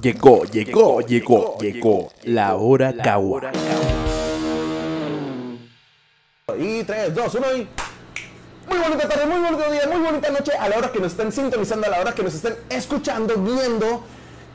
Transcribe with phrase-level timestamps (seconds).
[0.00, 3.52] llegó, llegó, llegó, llegó la hora Kawa.
[6.58, 7.68] Y 3, 2, 1 y...
[8.68, 11.32] Muy bonita tarde, muy bonito día, muy bonita noche a la hora que nos estén
[11.32, 14.04] sintonizando, a la hora que nos estén escuchando, viendo,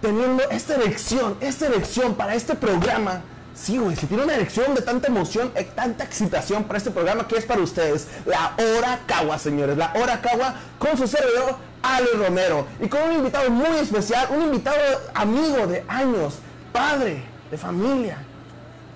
[0.01, 3.23] teniendo esta elección, esta elección para este programa.
[3.53, 7.27] Sí, güey, si tiene una elección de tanta emoción, eh, tanta excitación para este programa
[7.27, 8.07] que es para ustedes.
[8.25, 9.77] La Hora Cagua, señores.
[9.77, 11.55] La Hora Cagua con su servidor,
[11.85, 12.65] Ale Romero.
[12.81, 14.77] Y con un invitado muy especial, un invitado
[15.13, 16.35] amigo de años,
[16.71, 18.17] padre de familia.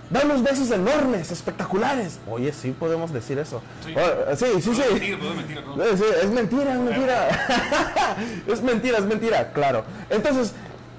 [0.10, 2.18] Da unos besos enormes, espectaculares.
[2.28, 3.62] Oye, sí podemos decir eso.
[3.86, 3.94] Sí.
[3.96, 4.82] Oh, sí, sí, sí.
[4.82, 5.76] Puedo mentir, puedo mentir, ¿no?
[5.98, 7.28] Sí, es mentira, es mentira.
[8.48, 9.84] es mentira, es mentira, claro.
[10.10, 10.54] Entonces,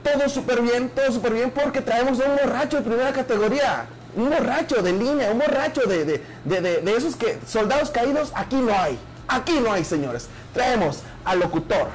[0.04, 3.86] todo súper bien, todo súper bien porque traemos a un borracho de primera categoría.
[4.14, 8.30] Un borracho de línea, un borracho de, de, de, de- de esos que soldados caídos,
[8.36, 8.96] aquí no hay.
[9.30, 10.28] Aquí no hay, señores.
[10.52, 11.88] Traemos al locutor,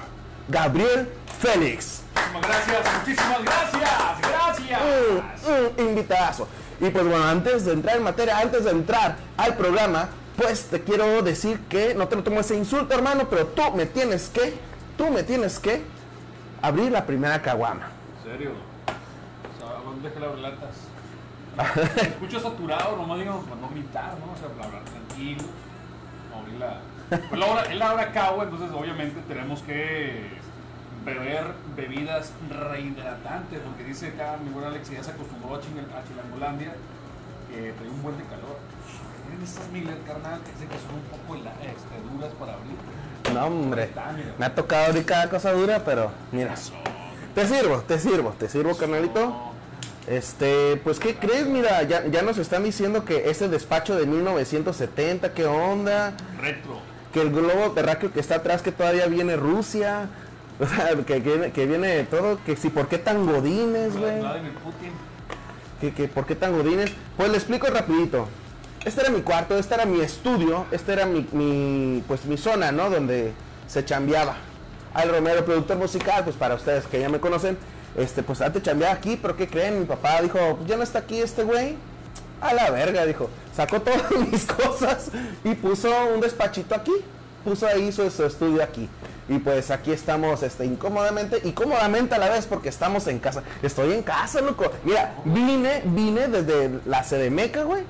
[0.48, 2.02] Gabriel Félix.
[2.32, 4.82] Muchísimas gracias, muchísimas gracias, gracias.
[5.78, 6.48] un, un invitadazo.
[6.80, 10.82] Y pues bueno, antes de entrar en materia, antes de entrar al programa, pues te
[10.82, 14.58] quiero decir que no te lo tomo ese insulto, hermano, pero tú me tienes que,
[14.98, 15.82] tú me tienes que
[16.62, 17.90] abrir la primera caguama.
[18.24, 18.52] En serio.
[18.52, 21.96] O sea, ¿dónde dejé las latas?
[21.96, 24.34] Me escucho saturado, nomás digo, para no gritar, ¿no?
[24.34, 25.44] O sea, para hablar tranquilo.
[26.38, 26.80] Abrir la.
[27.10, 28.12] Pues la hora, es la hora
[28.44, 30.28] entonces obviamente tenemos que
[31.06, 36.74] beber bebidas rehidratantes, porque dice acá mi buen Alex que ya se acostumbró a, Chilangolandia,
[37.50, 38.58] que trae un buen de calor.
[39.28, 42.76] Tienen estas Miller, carnal, que dice que son un poco la- este, duras para abrir.
[43.34, 43.90] No, hombre,
[44.38, 46.56] me ha tocado abrir cada cosa dura, pero mira,
[47.36, 49.52] te sirvo, te sirvo, te sirvo, carnalito.
[50.08, 51.48] Este, pues, ¿qué crees?
[51.48, 56.14] Mira, ya, ya nos están diciendo que ese despacho de 1970, ¿qué onda?
[56.40, 56.80] Retro.
[57.16, 60.10] Que el globo terráqueo que está atrás que todavía viene Rusia,
[60.60, 64.22] o sea, que, que, que viene todo, que si por qué tan godines, güey,
[65.80, 68.28] que, que por qué tan godines, pues le explico rapidito.
[68.84, 72.74] Este era mi cuarto, este era mi estudio, este era mi, mi, pues mi zona,
[72.74, 72.90] ¿no?
[72.90, 73.32] Donde
[73.66, 74.36] se chambeaba.
[74.94, 77.58] Al Romero, productor musical, pues para ustedes que ya me conocen,
[77.96, 79.80] este, pues antes chambeaba aquí, pero ¿qué creen?
[79.80, 81.78] Mi papá dijo, pues ya no está aquí este güey.
[82.42, 83.30] A la verga, dijo.
[83.56, 85.10] Sacó todas mis cosas
[85.44, 86.94] y puso un despachito aquí.
[87.44, 88.90] Puso ahí su, su estudio aquí.
[89.28, 93.42] Y pues aquí estamos este, incómodamente y cómodamente a la vez porque estamos en casa.
[93.64, 94.72] Estoy en casa, loco.
[94.84, 97.84] Mira, vine, vine desde la CDMECA, güey.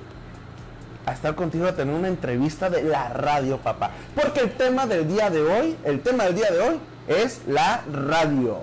[1.04, 3.90] A estar contigo a tener una entrevista de la radio, papá.
[4.14, 7.82] Porque el tema del día de hoy, el tema del día de hoy es la
[7.92, 8.58] radio.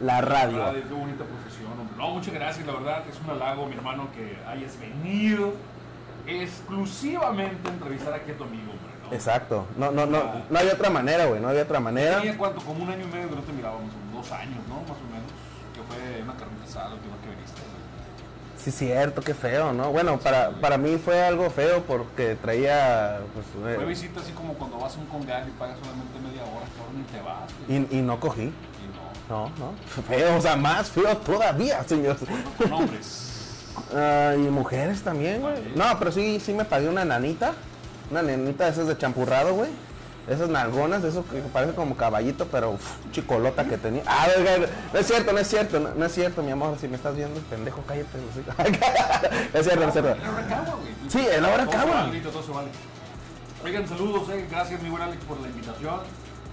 [0.00, 0.58] La radio.
[0.58, 1.24] Radio, qué bonita.
[1.98, 5.52] No, muchas gracias, la verdad, es un halago, mi hermano, que hayas venido
[6.26, 8.92] exclusivamente a entrevistar aquí a tu amigo, hombre.
[9.02, 9.12] ¿no?
[9.14, 9.66] Exacto.
[9.76, 11.40] No, no, no, no hay otra manera, güey.
[11.40, 12.18] No hay otra manera.
[12.18, 14.76] Tenía cuánto, como un año y medio que no te mirábamos, dos años, ¿no?
[14.82, 15.30] Más o menos.
[15.74, 17.60] Que fue una carnita asada última que viniste.
[18.58, 19.90] Sí, cierto, qué feo, ¿no?
[19.90, 24.54] Bueno, para, para mí fue algo feo porque traía, pues, Fue eh, visita así como
[24.54, 27.50] cuando vas a un congal y pagas solamente media hora, cabrón, y te vas.
[27.66, 27.86] güey.
[27.90, 28.52] y, y no cogí.
[29.28, 29.72] No, No.
[30.06, 32.16] Feo, o sea, más feo todavía, señor.
[32.56, 33.24] con hombres.
[33.94, 35.54] Ah, y mujeres también, güey.
[35.74, 37.52] No, pero sí, sí me pagué una nanita.
[38.10, 39.70] Una nanita de esas de champurrado, güey.
[40.26, 44.02] Esas nalgonas, de eso que parece como caballito, pero uf, chicolota que tenía.
[44.06, 44.26] Ah,
[44.92, 46.76] no es cierto, no es cierto, no, no es cierto, mi amor.
[46.78, 48.18] Si me estás viendo, pendejo, cállate.
[48.18, 48.28] no
[49.58, 50.16] es cierto, no es cierto.
[51.08, 51.94] Sí, en la hora Todo se cagua.
[51.94, 52.68] vale, ahorita todo se vale.
[53.64, 54.46] Oigan, saludos, eh.
[54.50, 56.00] gracias mi buen Alex por la invitación.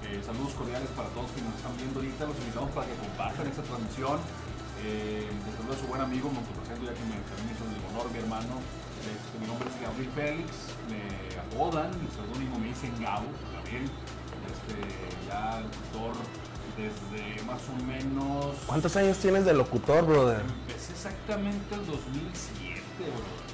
[0.06, 2.26] Eh, saludos cordiales para todos que nos están viendo ahorita.
[2.30, 4.20] Los invitamos para que compartan esta transmisión.
[4.86, 7.82] Eh, les saludo a su buen amigo, me presento ya que me también hizo el
[7.90, 8.62] honor, mi hermano.
[9.02, 10.50] Este, mi nombre es Gabriel Félix,
[10.90, 11.02] me
[11.38, 13.90] apodan, mi seudónimo me dicen Gabo, Gabriel.
[14.46, 14.78] Este,
[15.26, 16.14] ya locutor
[16.78, 18.56] desde más o menos.
[18.68, 20.42] ¿Cuántos años tienes de locutor, brother?
[20.42, 23.45] Empecé exactamente el 2007, bro.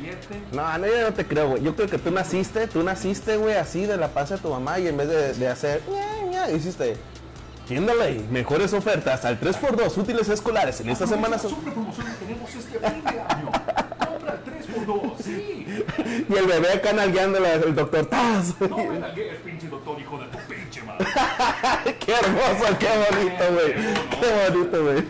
[0.00, 0.40] 2007.
[0.52, 1.62] No, no, yo no te creo, güey.
[1.62, 4.78] Yo creo que tú naciste, tú naciste, güey, así de la panza de tu mamá
[4.78, 6.96] y en vez de, de hacer, ña, ña, hiciste.
[7.66, 11.36] Tiéndale, mejores ofertas al 3x2 útiles escolares en esta semana.
[11.36, 13.50] son- Super promoción que tenemos este fin de año.
[13.98, 15.66] Compra 3x2, sí.
[16.28, 18.54] Y el bebé acá nalgueándole al doctor Taz.
[18.60, 21.06] No me lagues, pinche doctor, hijo de tu pinche madre.
[21.98, 23.74] qué hermoso, qué bonito, güey.
[24.20, 25.04] Qué bonito, güey.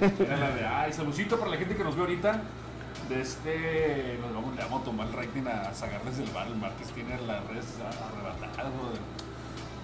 [0.74, 2.40] Ay, saludcito para la gente que nos ve ahorita.
[3.08, 6.46] De este, nos vamos, le vamos a tomar el rating a sacar desde el bar.
[6.48, 9.00] El martes tiene las redes arrebatadas, brother.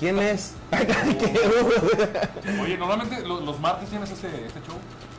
[0.01, 0.55] ¿Quién es?
[2.63, 4.77] Oye, normalmente lo- los, martes tienes este, este show.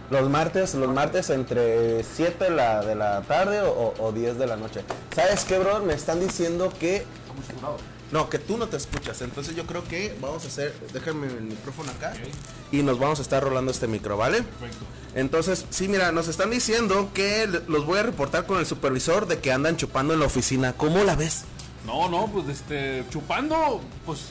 [0.10, 4.48] Los martes, los martes entre 7 de la, de la tarde o, o 10 de
[4.48, 4.84] la noche.
[5.16, 5.80] ¿Sabes qué, bro?
[5.80, 7.06] Me están diciendo que
[7.56, 7.78] jurado.
[8.14, 9.24] No, que tú no te escuchas.
[9.24, 12.14] Entonces yo creo que vamos a hacer, déjame el micrófono acá
[12.72, 14.44] y nos vamos a estar rolando este micro, ¿vale?
[14.44, 14.86] Perfecto.
[15.16, 19.40] Entonces, sí, mira, nos están diciendo que los voy a reportar con el supervisor de
[19.40, 20.74] que andan chupando en la oficina.
[20.74, 21.46] ¿Cómo la ves?
[21.88, 24.28] No, no, pues este, chupando, pues,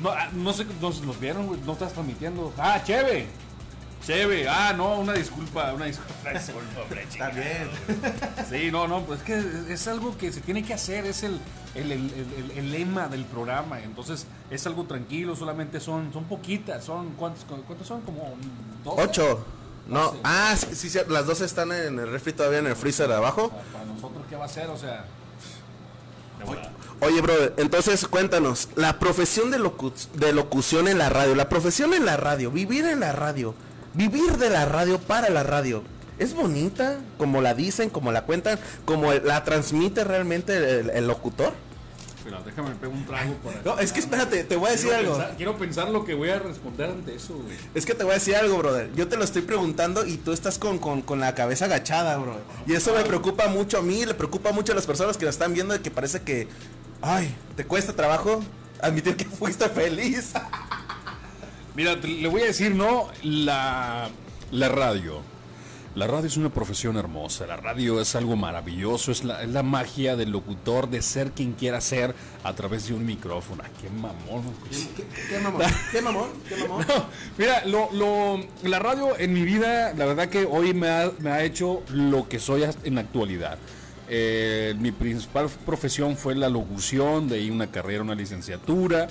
[0.00, 2.52] no, ah, no sé, no sé, nos vieron, no estás transmitiendo.
[2.56, 3.26] Ah, chévere.
[4.04, 7.68] Chévere, ah, no, una disculpa, una disculpa, una disculpa, hombre, Está bien.
[8.48, 11.40] Sí, no, no, pues es que es- algo que se tiene que hacer, es el,
[11.74, 17.10] el, el- el- lema del programa, entonces es algo tranquilo, solamente son, son poquitas, son,
[17.14, 18.00] ¿cuántos, cuántos son?
[18.02, 18.34] Como
[18.84, 18.94] dos.
[18.98, 19.44] Ocho.
[19.88, 23.10] No, ah, sí, sí, sí, las dos están en el refri todavía en el freezer
[23.10, 23.50] abajo.
[23.72, 24.68] Para nosotros, ¿qué va a ser?
[24.70, 25.04] O sea.
[27.00, 31.92] Oye, brother, entonces cuéntanos, la profesión de, locu- de locución en la radio, la profesión
[31.94, 33.54] en la radio, vivir en la radio,
[33.96, 35.82] vivir de la radio para la radio,
[36.18, 41.52] ¿es bonita como la dicen, como la cuentan, como la transmite realmente el, el locutor?
[42.26, 43.62] Espera, déjame me pego un trago para.
[43.64, 45.16] No, es que espérate, te voy a decir quiero algo.
[45.16, 47.56] Pensar, quiero pensar lo que voy a responder ante eso, güey.
[47.72, 48.90] Es que te voy a decir algo, brother.
[48.96, 52.36] Yo te lo estoy preguntando y tú estás con, con, con la cabeza agachada, bro.
[52.66, 55.36] Y eso me preocupa mucho a mí, le preocupa mucho a las personas que nos
[55.36, 56.48] están viendo de que parece que,
[57.00, 58.42] ay, te cuesta trabajo
[58.80, 60.32] admitir que fuiste feliz.
[61.76, 64.08] Mira, te- le voy a decir, no, la,
[64.50, 65.20] la radio.
[65.94, 69.62] La radio es una profesión hermosa, la radio es algo maravilloso, es la, es la
[69.62, 72.14] magia del locutor de ser quien quiera ser
[72.44, 73.62] a través de un micrófono.
[73.64, 74.42] Ah, ¡Qué mamón!
[74.94, 75.62] ¿Qué, qué mamón?
[75.92, 76.28] ¿Qué mamón?
[76.46, 76.84] ¿Qué mamón?
[76.86, 77.06] No,
[77.38, 81.30] mira, lo, lo- la radio en mi vida, la verdad que hoy me ha, me
[81.30, 83.56] ha hecho lo que soy en la actualidad.
[84.10, 89.08] Eh, mi principal profesión fue la locución, de ahí una carrera, una licenciatura.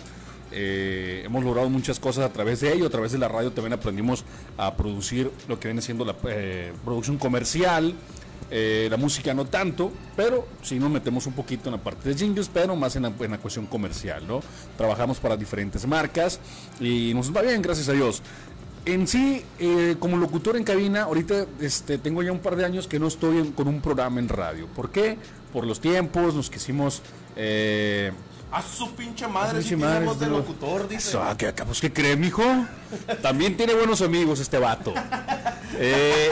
[0.57, 3.73] Eh, hemos logrado muchas cosas a través de ello, a través de la radio también
[3.73, 4.23] aprendimos
[4.57, 7.93] a producir lo que viene siendo la eh, producción comercial,
[8.49, 12.15] eh, la música no tanto, pero sí nos metemos un poquito en la parte de
[12.15, 14.39] jingles, pero más en la, cuestión comercial, ¿no?
[14.77, 16.39] Trabajamos para diferentes marcas
[16.79, 18.21] y nos va bien, gracias a Dios.
[18.85, 19.43] En sí,
[19.99, 23.51] como locutor en cabina, ahorita este, tengo ya un par de años que no estoy
[23.55, 24.67] con un programa en radio.
[24.67, 25.17] ¿Por qué?
[25.51, 27.01] Por los tiempos, nos quisimos...
[28.55, 31.17] A su pinche madre, si madre, tiene voz de locutor, dice.
[31.21, 32.41] Ah, ¿qué, acabos que cree, mijo?
[33.21, 34.93] También tiene buenos amigos este vato.
[35.77, 36.29] Eh,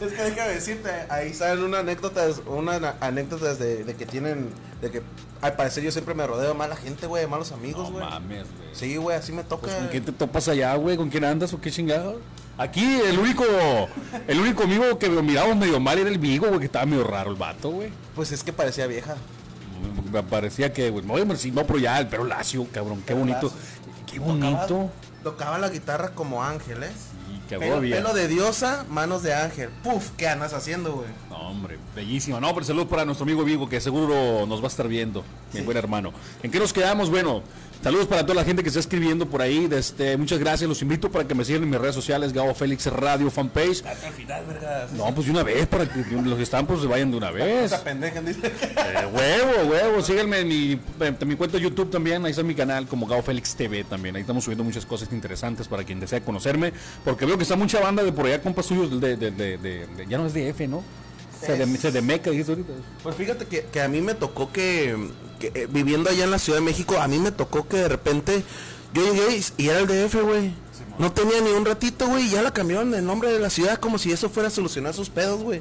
[0.00, 4.50] Es que déjame decirte, ahí salen unas anécdotas, unas na- anécdotas de, de que tienen,
[4.82, 5.02] de que
[5.40, 8.04] al parecer yo siempre me rodeo de mala gente, güey, de malos amigos, no güey.
[8.04, 8.68] mames, güey.
[8.74, 9.62] Sí, güey, así me toca.
[9.62, 10.96] Pues, ¿Con quién te topas allá, güey?
[10.98, 12.20] ¿Con quién andas o qué chingado?
[12.58, 13.44] Aquí el único,
[14.28, 17.04] el único amigo que me miraba medio mal era el Vigo, güey, que estaba medio
[17.04, 17.88] raro el vato, güey.
[18.14, 19.16] Pues es que parecía vieja.
[20.12, 23.52] Me parecía que, güey, no, sí, no, pero ya el pelo lacio, cabrón, qué bonito.
[24.06, 24.90] Qué bonito.
[25.22, 26.92] Tocaba la guitarra como ángeles.
[27.54, 27.96] Qué Pelo, agobia.
[27.96, 29.70] pelo de diosa, manos de ángel.
[29.82, 31.08] Puf, ¿qué andas haciendo, güey?
[31.30, 32.40] No, hombre, bellísima.
[32.40, 35.60] No, pero saludos para nuestro amigo Vigo, que seguro nos va a estar viendo, mi
[35.60, 36.12] buen hermano.
[36.42, 37.10] ¿En qué nos quedamos?
[37.10, 37.42] Bueno,
[37.82, 39.68] saludos para toda la gente que está escribiendo por ahí.
[39.70, 40.68] Este, muchas gracias.
[40.68, 43.84] Los invito para que me sigan en mis redes sociales, Gabo Félix Radio Fanpage.
[43.84, 44.92] Al final, vergas.
[44.92, 47.30] No, pues de una vez, para que los que están, pues se vayan de una
[47.30, 47.72] vez.
[47.72, 48.46] Esa pendeja, dice.
[48.46, 50.02] Eh, huevo, huevo.
[50.02, 52.24] Síganme en mi, en mi cuenta de YouTube también.
[52.24, 54.16] Ahí está mi canal como Gao Félix TV también.
[54.16, 56.72] Ahí estamos subiendo muchas cosas interesantes para quien desea conocerme.
[57.04, 59.00] Porque veo que está mucha banda de por allá, compas suyos.
[59.00, 60.82] De, de, de, de- de- ya no es de F, ¿no?
[61.40, 62.72] Se de, se de Meca, dijiste ahorita.
[63.02, 64.96] Pues fíjate que, que a mí me tocó que,
[65.38, 67.88] que, eh, viviendo allá en la Ciudad de México, a mí me tocó que de
[67.88, 68.42] repente
[68.94, 70.54] yo llegué y, y era el DF, güey.
[70.98, 73.78] No tenía ni un ratito, güey, y ya la cambiaron el nombre de la ciudad
[73.78, 75.60] como si eso fuera a solucionar sus pedos, güey.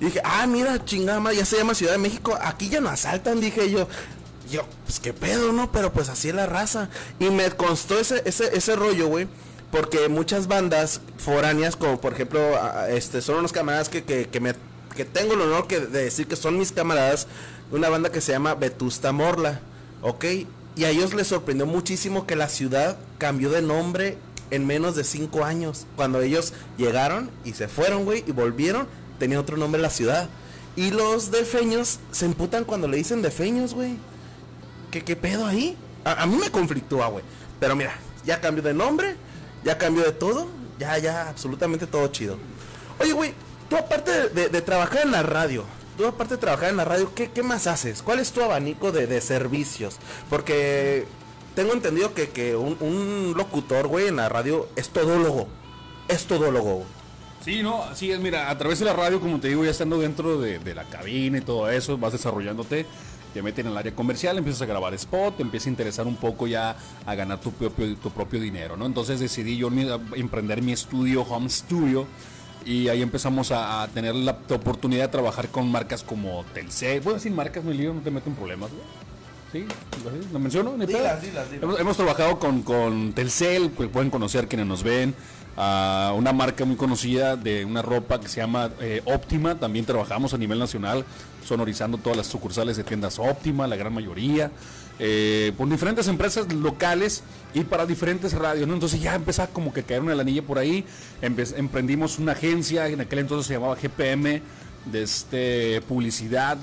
[0.00, 2.90] Y dije, ah, mira, chingada madre, ya se llama Ciudad de México, aquí ya no
[2.90, 3.88] asaltan, dije yo.
[4.50, 5.72] Yo, pues qué pedo, ¿no?
[5.72, 6.88] Pero pues así es la raza.
[7.18, 9.26] Y me constó ese, ese, ese rollo, güey.
[9.76, 12.40] Porque muchas bandas foráneas, como por ejemplo,
[12.88, 14.54] este, son unos camaradas que, que, que me,
[14.96, 17.26] que tengo el honor de decir que son mis camaradas,
[17.70, 19.60] una banda que se llama Vetusta Morla,
[20.00, 20.24] ¿ok?
[20.76, 24.16] Y a ellos les sorprendió muchísimo que la ciudad cambió de nombre
[24.50, 25.86] en menos de cinco años.
[25.94, 30.30] Cuando ellos llegaron y se fueron, güey, y volvieron, tenía otro nombre la ciudad.
[30.74, 33.98] Y los defeños se emputan cuando le dicen defeños, güey.
[34.90, 35.76] ¿Qué, qué pedo ahí?
[36.02, 37.24] A, a mí me conflictúa, güey.
[37.60, 39.16] Pero mira, ya cambió de nombre,
[39.66, 40.46] ya cambió de todo,
[40.78, 42.38] ya, ya, absolutamente todo chido.
[43.00, 43.34] Oye, güey,
[43.68, 45.64] tú aparte de, trabajar en la radio,
[45.98, 48.00] tú aparte de trabajar en la radio, ¿qué, qué más haces?
[48.00, 49.96] ¿Cuál es tu abanico de, de servicios?
[50.30, 51.04] Porque
[51.56, 55.48] tengo entendido que, que un, locutor, güey, en la radio es todólogo.
[56.06, 56.84] Es todólogo.
[57.44, 59.98] Sí, no, así es, mira, a través de la radio, como te digo, ya estando
[59.98, 62.86] dentro de, de la cabina y todo eso, vas desarrollándote,
[63.36, 66.16] te meten en el área comercial, empiezas a grabar spot, te empieza a interesar un
[66.16, 66.74] poco ya
[67.04, 68.86] a ganar tu propio, tu propio dinero, ¿no?
[68.86, 69.68] Entonces decidí yo
[70.14, 72.06] emprender mi estudio, home studio,
[72.64, 77.18] y ahí empezamos a, a tener la, oportunidad de trabajar con marcas como Telcel, bueno,
[77.18, 78.84] sin marcas no hay lío, no te meto en problemas, güey.
[79.52, 79.66] ¿Sí?
[80.32, 80.72] ¿Lo menciono?
[80.78, 81.62] Dilas, dilas, dilas.
[81.62, 85.14] Hemos, hemos trabajado con, con Telcel, que pueden conocer quienes nos ven.
[85.56, 89.54] A una marca muy conocida de una ropa que se llama eh, Óptima.
[89.54, 91.04] También trabajamos a nivel nacional,
[91.44, 94.50] sonorizando todas las sucursales de tiendas Óptima, la gran mayoría.
[94.98, 97.22] eh, por diferentes empresas locales
[97.52, 98.72] y para diferentes radios, ¿no?
[98.74, 100.86] Entonces ya empezaba como que caer una lanilla por ahí.
[101.20, 104.40] Empe- emprendimos una agencia, en aquel entonces se llamaba GPM,
[104.86, 106.56] de este publicidad,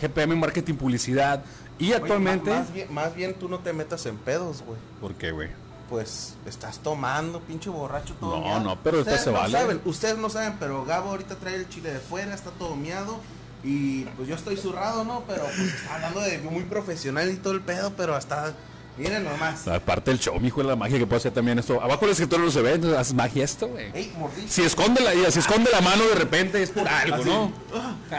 [0.00, 1.42] GPM Marketing Publicidad.
[1.78, 2.50] Y Oye, actualmente.
[2.50, 4.78] más, bien, más bien tú no te metas en pedos, güey.
[5.00, 5.48] ¿Por qué, güey?
[5.88, 8.60] Pues estás tomando, pinche borracho todo No, miado.
[8.60, 9.52] no, pero ustedes esto se no vale.
[9.58, 13.20] saben, ustedes no saben, pero Gabo ahorita trae el chile de fuera, está todo miado.
[13.62, 15.22] Y pues yo estoy zurrado, ¿no?
[15.26, 18.54] Pero pues está hablando de muy profesional y todo el pedo, pero hasta.
[18.96, 19.66] Miren nomás.
[19.66, 21.82] Aparte del show, mijo, de la magia que puede hacer también esto.
[21.82, 23.90] Abajo del escritorio no se ve, entonces haz magia esto, güey.
[24.48, 27.52] Si esconde la, si esconde la mano de repente es por algo, ¿no?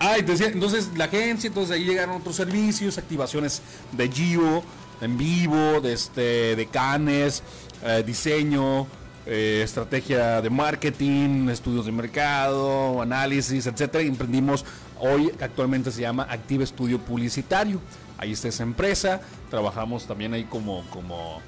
[0.00, 3.62] Ay, decía, entonces la agencia, entonces ahí llegaron otros servicios, activaciones
[3.92, 4.62] de Gio,
[5.00, 7.42] en vivo, de este, de Canes,
[7.84, 8.86] eh, diseño,
[9.26, 14.02] eh, estrategia de marketing, estudios de mercado, análisis, etcétera.
[14.02, 14.64] Y emprendimos
[15.00, 17.80] hoy, actualmente se llama Active Estudio Publicitario.
[18.16, 21.40] Ahí está esa empresa, trabajamos también ahí como, como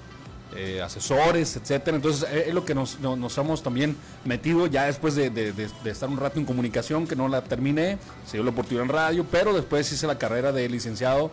[0.54, 1.96] eh, asesores, etcétera.
[1.96, 5.68] Entonces es lo que nos, no- nos hemos también metido ya después de, de- de-
[5.82, 8.88] de estar un rato en comunicación, que no la terminé, se dio la oportunidad en
[8.90, 11.30] radio, pero después hice la carrera de licenciado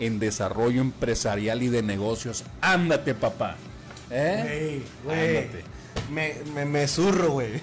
[0.00, 2.42] en desarrollo empresarial y de negocios.
[2.60, 3.56] Ándate, papá.
[4.10, 4.82] ¿Eh?
[5.04, 5.64] Ándate.
[6.10, 7.60] Me, me, me zurro, güey.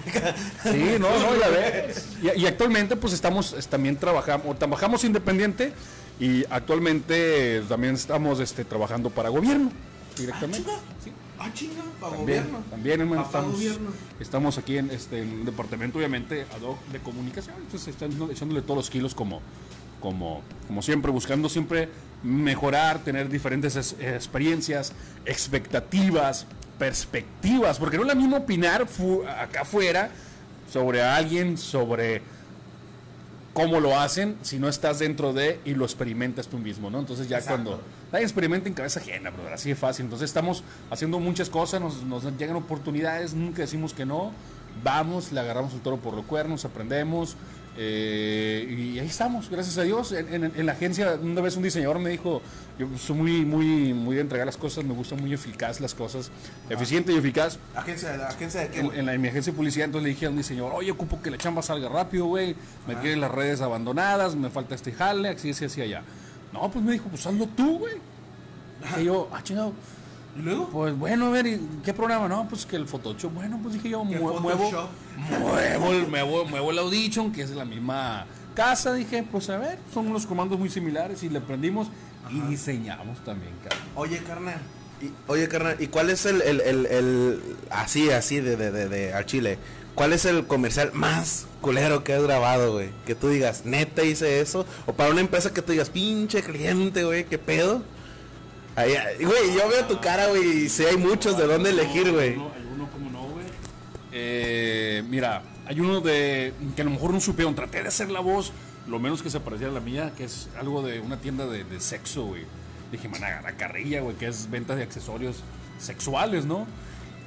[0.62, 2.06] Sí, no, no, ya ves.
[2.22, 5.72] Y, y actualmente pues estamos, es- también trabajamos, trabajamos independiente
[6.18, 9.70] y actualmente también estamos este, trabajando para gobierno
[10.16, 10.70] directamente.
[11.04, 11.12] Sí.
[11.38, 12.64] Ah, chinga, para También, gobierno.
[12.70, 13.90] también hermano, estamos, gobierno.
[14.18, 18.60] estamos aquí en este en un departamento obviamente ad hoc de comunicación, entonces están echándole
[18.62, 19.40] todos los kilos como,
[20.00, 21.88] como, como siempre, buscando siempre
[22.22, 24.92] mejorar, tener diferentes es- experiencias,
[25.24, 26.46] expectativas,
[26.78, 30.10] perspectivas, porque no es lo mismo opinar fu- acá afuera
[30.72, 32.22] sobre alguien, sobre
[33.54, 37.00] cómo lo hacen si no estás dentro de y lo experimentas tú mismo, ¿no?
[37.00, 37.62] Entonces ya Exacto.
[37.64, 40.04] cuando nadie experimenta en cabeza ajena, brother, así de fácil.
[40.04, 44.32] Entonces estamos haciendo muchas cosas, nos, nos llegan oportunidades, nunca decimos que no.
[44.84, 47.34] Vamos, le agarramos el toro por los cuernos, aprendemos
[47.80, 50.10] eh, y ahí estamos, gracias a Dios.
[50.12, 52.42] En, en- en la agencia, una vez un diseñador me dijo,
[52.78, 56.30] yo soy muy, muy, muy de entregar las cosas, me gusta muy eficaz las cosas,
[56.68, 57.58] eficiente y eficaz.
[57.76, 60.26] Agencia, de- agencia de qué, En, la, en mi agencia de publicidad, entonces le dije
[60.26, 62.56] a un diseñador, oye, ocupo que la chamba salga rápido, güey.
[62.88, 66.02] Me tienen las redes abandonadas, me falta este jale, así, así, así, allá.
[66.52, 67.94] No, pues me dijo, pues hazlo tú, güey.
[68.82, 69.72] Dije yo, ah, chingado.
[70.38, 70.68] ¿Y luego?
[70.68, 72.28] Pues bueno, a ver, ¿y ¿qué programa?
[72.28, 73.32] No, pues que el Photoshop.
[73.32, 77.50] Bueno, pues dije yo, ¿Qué mue- muevo, muevo, el, muevo, muevo el Audition, que es
[77.50, 78.92] la misma casa.
[78.94, 81.88] Dije, pues a ver, son unos comandos muy similares y le aprendimos
[82.30, 83.86] y diseñamos también, cabrón.
[83.96, 84.60] Oye, carnal.
[85.00, 88.88] Y, oye, carnal, ¿y cuál es el, el, el, el- así, así, de, de, de,
[88.88, 89.58] de al chile?
[89.94, 92.90] ¿Cuál es el comercial más culero que has grabado, güey?
[93.06, 94.64] Que tú digas, neta hice eso.
[94.86, 97.82] O para una empresa que tú digas, pinche cliente, güey, ¿qué pedo?
[98.78, 98.94] Ahí,
[99.24, 102.36] güey, yo veo tu cara, güey, y sé hay muchos de dónde elegir, güey.
[102.36, 103.44] Como no, güey.
[104.12, 107.56] Eh, mira, hay uno de que a lo mejor no supieron.
[107.56, 108.52] Traté de hacer la voz
[108.86, 111.64] lo menos que se pareciera a la mía, que es algo de una tienda de,
[111.64, 112.44] de sexo, güey.
[112.92, 115.42] Dije, man, la carrilla, güey, que es venta de accesorios
[115.80, 116.64] sexuales, ¿no?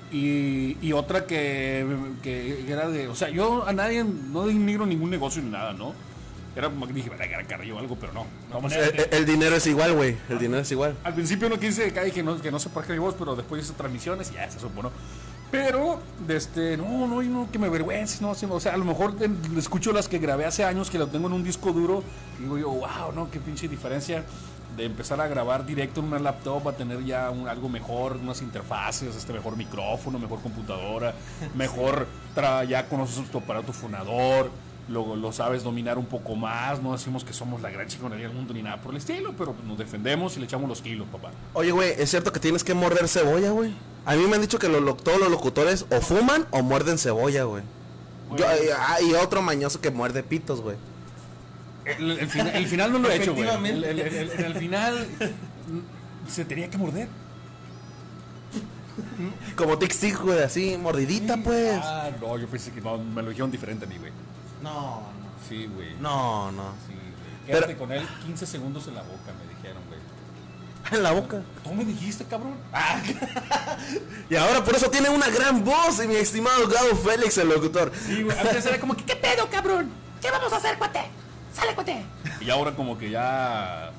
[0.09, 1.85] Y, y otra que,
[2.23, 3.09] que era de.
[3.09, 5.95] O sea, yo a nadie no denigro ningún negocio ni nada, ¿no?
[6.55, 8.25] Era como que dije, "Verga, era carrillo o algo, pero no.
[8.49, 10.17] no Pues, manera el, dinero es igual, güey.
[10.29, 10.95] El dinero es igual.
[11.03, 13.63] al principio no quise acá dije no, que no se parezca mi voz, pero después
[13.63, 14.91] hice transmisiones y ya se supo, ¿no?
[15.49, 19.15] Pero, de este, no, no, no, que me avergüences, no, o sea, a lo mejor
[19.19, 22.03] eh, escucho las que grabé hace años, que lo tengo en un disco duro,
[22.39, 24.23] y digo yo, wow, no, qué pinche diferencia
[24.77, 28.41] de empezar a grabar directo en una laptop a tener ya un- algo mejor, unas
[28.41, 31.13] interfaces, este mejor micrófono, mejor computadora,
[31.55, 34.49] mejor, tra- ya conoces tu aparato fonador,
[34.91, 38.35] lo, lo sabes dominar un poco más, no decimos que somos la gran chingonería del
[38.35, 41.31] mundo ni nada por el estilo, pero nos defendemos y le echamos los kilos, papá.
[41.53, 43.73] Oye, güey, ¿es cierto que tienes que morder cebolla, güey?
[44.05, 46.97] A mí me han dicho que lo- lo- todos los locutores o fuman o muerden
[46.97, 47.63] cebolla, güey.
[48.37, 48.45] Yo-
[49.07, 50.77] y otro mañoso que muerde pitos, güey.
[51.85, 53.47] El, el final, el final no lo he hecho, güey.
[53.47, 53.89] El, Efectivamente.
[53.89, 55.07] el- el- el- en el final
[56.29, 57.07] se tenía que morder.
[59.55, 61.79] Como tic tic, güey, así, mordidita, pues.
[61.83, 64.11] Ah, no, yo pensé que no, me lo dijeron diferente a mí, güey.
[64.61, 65.03] No,
[65.47, 65.95] Sí, güey.
[65.99, 66.73] no, no.
[66.87, 67.11] Sí, güey.
[67.47, 69.99] Pero- Quédate con él 15 segundos en la boca, me dijeron, güey.
[70.91, 71.41] En la boca.
[71.63, 72.55] ¿Tú me dijiste, cabrón?
[74.29, 77.91] Y ahora por eso tiene una gran voz, y mi estimado Gabo Félix, el locutor.
[78.05, 78.37] Sí, güey.
[78.37, 79.89] Antes era como que, ¿qué pedo, cabrón?
[80.21, 81.01] ¿Qué vamos a hacer, cuate?
[81.53, 82.05] ¡Sale, cuate!
[82.39, 83.91] Y ahora como que ya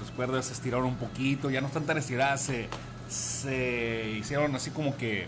[0.00, 2.68] las cuerdas se estiraron un poquito, ya no están tan estiradas, se,
[3.08, 5.26] se hicieron así como que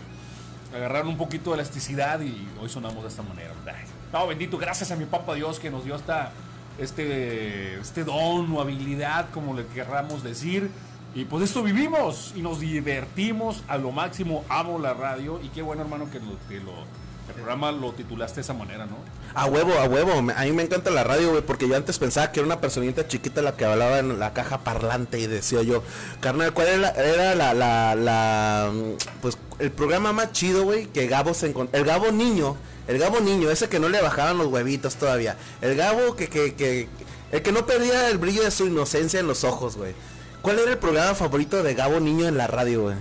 [0.73, 3.51] agarraron un poquito de elasticidad y hoy sonamos de esta manera.
[3.65, 3.85] Ay,
[4.23, 6.31] Bendito, gracias a mi papá Dios que nos dio esta,
[6.79, 10.71] este, este don o habilidad, como le querramos decir.
[11.13, 14.43] Y pues esto vivimos y nos divertimos a lo máximo.
[14.49, 16.71] Amo la radio y qué bueno hermano que, lo, que lo,
[17.27, 18.97] el programa lo titulaste de esa manera, ¿no?
[19.33, 20.11] A huevo, a huevo.
[20.35, 23.07] A mí me encanta la radio, güey, porque yo antes pensaba que era una personita
[23.07, 25.83] chiquita la que hablaba en la caja parlante y decía yo,
[26.21, 28.91] carnal, ¿cuál era, la, mm,
[29.21, 31.79] pues, el programa más chido, güey, que Gabo se encontró?
[31.79, 35.37] El Gabo niño, el Gabo niño, ese que no le bajaban los huevitos todavía.
[35.61, 36.87] El Gabo que, que, que,
[37.31, 39.93] el que no perdía el brillo de su inocencia en los ojos, güey.
[40.41, 42.95] ¿Cuál era el programa favorito de Gabo niño en la radio, güey?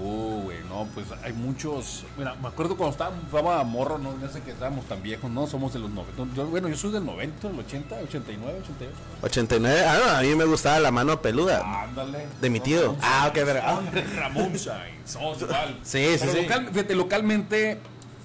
[0.00, 2.04] Uh, güey, no, pues hay muchos.
[2.18, 5.46] Mira, me acuerdo cuando estaba, estaba morro, no, no sé que estábamos tan viejos, no,
[5.46, 6.34] somos de los 90.
[6.34, 8.96] Yo- bueno, yo soy del 90, del 80, 89, 88.
[9.22, 9.84] 89.
[9.86, 11.82] Ah, no, a mí me gustaba la mano peluda.
[11.84, 12.26] Ándale.
[12.40, 12.96] De mi tío.
[13.02, 13.46] Ah, ok, Sainz.
[13.46, 13.62] verga.
[13.66, 13.80] Ah.
[14.16, 15.78] Ramón Sainz, igual.
[15.84, 16.42] Sí, sí, Pero sí.
[16.42, 17.78] local- fíjate, localmente,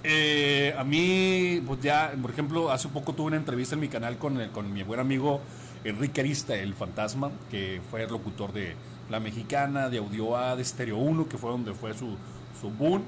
[0.09, 4.17] eh, a mí, pues ya, por ejemplo, hace poco tuve una entrevista en mi canal
[4.17, 5.41] con, el- con mi buen amigo
[5.83, 8.75] Enrique Arista, el fantasma, que fue el locutor de
[9.09, 12.15] La Mexicana, de Audio A, de Stereo 1, que fue donde fue su,
[12.61, 13.03] su boom,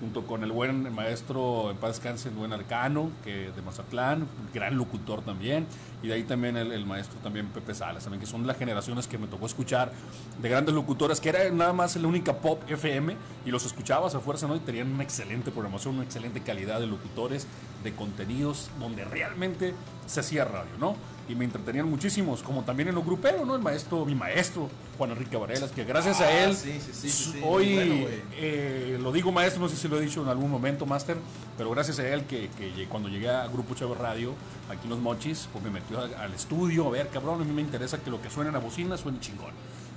[0.00, 4.76] junto con el buen maestro, en paz descanse, el buen Arcano, que de Mazatlán, gran
[4.76, 5.66] locutor también,
[6.02, 9.06] y de ahí también el, el maestro también Pepe Salas, también que son las generaciones
[9.06, 9.92] que me tocó escuchar
[10.40, 14.20] de grandes locutoras, que era nada más la única pop FM, y los escuchabas a
[14.20, 14.56] fuerza, ¿no?
[14.56, 17.46] Y tenían una excelente programación, una excelente calidad de locutores,
[17.82, 19.74] de contenidos, donde realmente
[20.06, 20.96] se hacía radio, ¿no?
[21.28, 23.54] Y me entretenían muchísimos, como también en lo grupero, ¿no?
[23.54, 27.30] El maestro, mi maestro, Juan Enrique Varelas, que gracias a él, sí, sí, sí, sí,
[27.32, 27.94] sí, hoy, bueno,
[28.32, 31.16] eh, lo digo maestro, no sé si lo he dicho en algún momento, Master,
[31.56, 34.34] pero gracias a él que, que cuando llegué a Grupo Chávez Radio,
[34.70, 37.62] aquí en Los Mochis, pues me metió al estudio, a ver, cabrón, a mí me
[37.62, 39.52] interesa que lo que suena en la bocina suene chingón.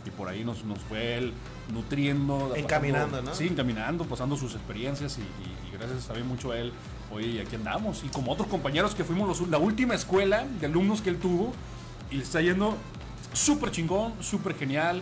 [0.06, 1.34] Y por ahí nos, nos fue él
[1.72, 2.56] nutriendo.
[2.56, 3.36] Encaminando, pasando- ¿no?
[3.36, 6.74] Sí, encaminando, pasando sus experiencias y, y- y gracias también mucho a él,
[7.14, 8.04] hoy aquí andamos.
[8.04, 11.54] Y como otros compañeros que fuimos los- la última escuela de alumnos que él tuvo,
[12.10, 12.76] y le está yendo
[13.34, 15.02] súper chingón, súper genial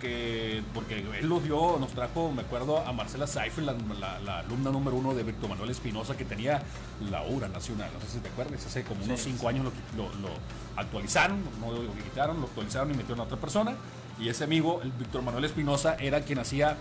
[0.00, 4.38] que porque él lo dio, nos trajo, me acuerdo, a Marcela Seifel, la, la- la
[4.40, 6.62] alumna número uno de Víctor Manuel Espinosa, que tenía
[7.10, 7.90] la obra nacional.
[7.94, 10.28] No sé si te acuerdas, hace como unos cinco años lo, lo- lo
[10.76, 13.74] actualizaron, no lo quitaron, lo actualizaron y metieron a otra persona.
[14.18, 16.76] Y ese amigo, el Víctor Manuel Espinosa, era quien hacía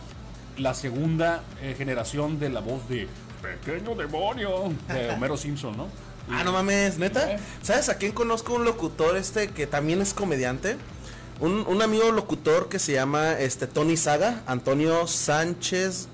[0.58, 3.08] la segunda eh, generación de la voz de
[3.42, 5.88] Pequeño Demonio de Homero Simpson, ¿no?
[6.32, 7.32] Ah, no mames, neta.
[7.34, 7.40] Eh.
[7.64, 10.78] ¿Sabes a quién conozco un locutor este que también es comediante?
[11.40, 16.08] Un, un amigo locutor que se llama este Tony Saga, Antonio Sánchez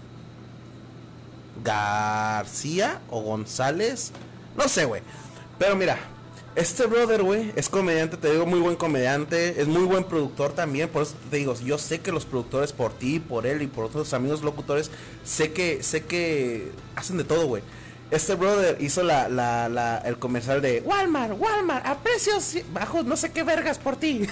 [1.63, 4.11] García o González,
[4.55, 5.01] no sé, güey.
[5.57, 5.97] Pero mira,
[6.55, 10.87] este brother, güey, es comediante, te digo, muy buen comediante, es muy buen productor también,
[10.89, 13.85] por eso te digo, yo sé que los productores por ti, por él y por
[13.85, 14.91] otros amigos locutores,
[15.23, 17.63] sé que, sé que hacen de todo, güey.
[18.15, 23.43] Este brother hizo la, el comercial de Walmart, Walmart, a precios bajos, no sé qué
[23.43, 24.25] vergas por ti.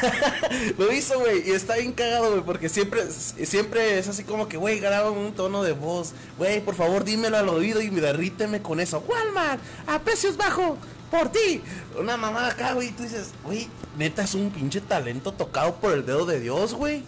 [0.78, 4.56] Lo hizo, güey, y está bien cagado, güey, porque siempre, siempre es así como que,
[4.56, 8.80] güey, graba un tono de voz, güey, por favor, dímelo al oído y derríteme con
[8.80, 9.04] eso.
[9.06, 10.76] Walmart, a precios bajos,
[11.08, 11.62] por ti.
[11.96, 16.04] Una mamada acá, güey, tú dices, güey, neta es un pinche talento tocado por el
[16.04, 17.04] dedo de Dios, güey.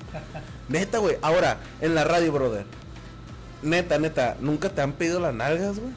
[0.68, 1.16] Neta, güey.
[1.22, 2.85] Ahora, en la radio, brother.
[3.62, 5.92] Neta, neta, ¿nunca te han pedido las nalgas, güey?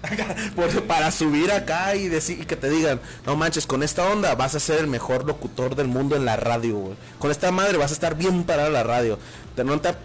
[0.54, 4.34] Por- para subir acá y decir y que te digan, no manches, con esta onda
[4.36, 6.94] vas a ser el mejor locutor del mundo en la radio, güey.
[7.18, 9.18] Con esta madre vas a estar bien parado en la radio.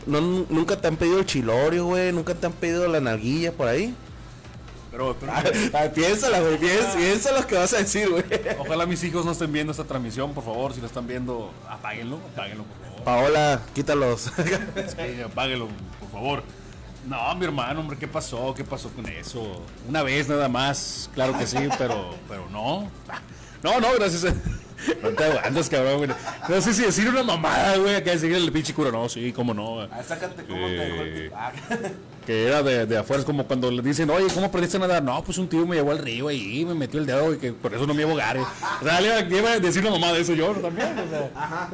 [0.07, 2.11] Nunca te han pedido el chilorio, güey.
[2.11, 3.93] Nunca te han pedido la nalguilla por ahí.
[4.93, 5.33] Pero, pero-
[5.73, 6.57] Ah, piénsala, güey.
[6.59, 8.23] Piensa, piensa lo que vas a decir, güey.
[8.59, 10.71] Ojalá mis hijos no estén viendo esta transmisión, por favor.
[10.71, 13.03] Si lo están viendo, apáguenlo, apáguenlo, por favor.
[13.03, 14.31] Paola, quítalos.
[14.75, 15.67] Sí, apáguenlo,
[15.99, 16.43] por favor.
[17.07, 18.53] No, mi hermano, hombre, ¿qué pasó?
[18.53, 19.63] ¿Qué pasó con eso?
[19.89, 22.87] Una vez nada más, claro que sí, pero, pero no.
[23.63, 24.33] No, no, gracias a...
[25.01, 26.09] No te aguantas, cabrón, güey.
[26.47, 28.91] No sé si decir una mamada, güey, acá decir el pinche cura.
[28.91, 29.81] No, sí, cómo no.
[29.81, 31.35] Ah, sácate cómo te dejó el tipo.
[32.25, 35.03] Que era de, de afuera, es como cuando le dicen, oye, ¿cómo aprendiste a nadar?
[35.03, 37.51] No, pues un tío me llevó al río y me metió el dedo y que
[37.51, 38.37] por eso no me iba a ahogar.
[38.37, 38.43] eh.
[38.81, 40.97] O sea, le iba a decir una mamada de eso yo también.
[40.99, 41.69] O sea.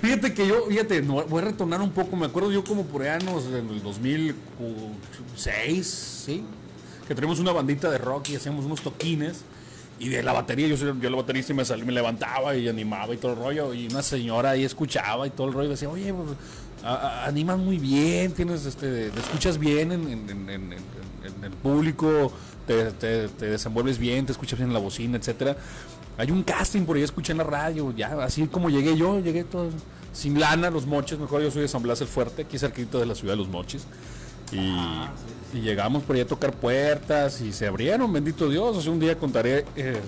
[0.00, 2.16] Fíjate que yo, fíjate, voy a retornar un poco.
[2.16, 3.28] Me acuerdo yo como por allá en
[3.70, 6.44] el 2006, ¿sí?
[7.08, 9.42] Que tenemos una bandita de rock y hacíamos unos toquines.
[9.98, 13.14] Y de la batería, yo, yo la baterista y me, salí, me levantaba y animaba
[13.14, 13.72] y todo el rollo.
[13.72, 15.70] Y una señora ahí escuchaba y todo el rollo.
[15.70, 16.36] Decía, oye, pues,
[16.84, 20.74] animas muy bien, tienes, este, te escuchas bien en,
[21.42, 22.32] el público,
[22.66, 25.56] te, desenvuelves bien, te escuchas bien en la bocina, etcétera.
[26.16, 29.44] Hay un casting por ahí, escuché en la radio, ya, así como llegué yo, llegué
[29.44, 29.70] todo
[30.12, 33.06] sin lana, los moches, mejor yo soy de San Blas el Fuerte, aquí cerquita de
[33.06, 33.84] la ciudad de los moches.
[34.52, 38.76] Y, y llegamos por ahí a tocar puertas y se abrieron, bendito Dios.
[38.76, 40.00] O sea, un día contaré eh,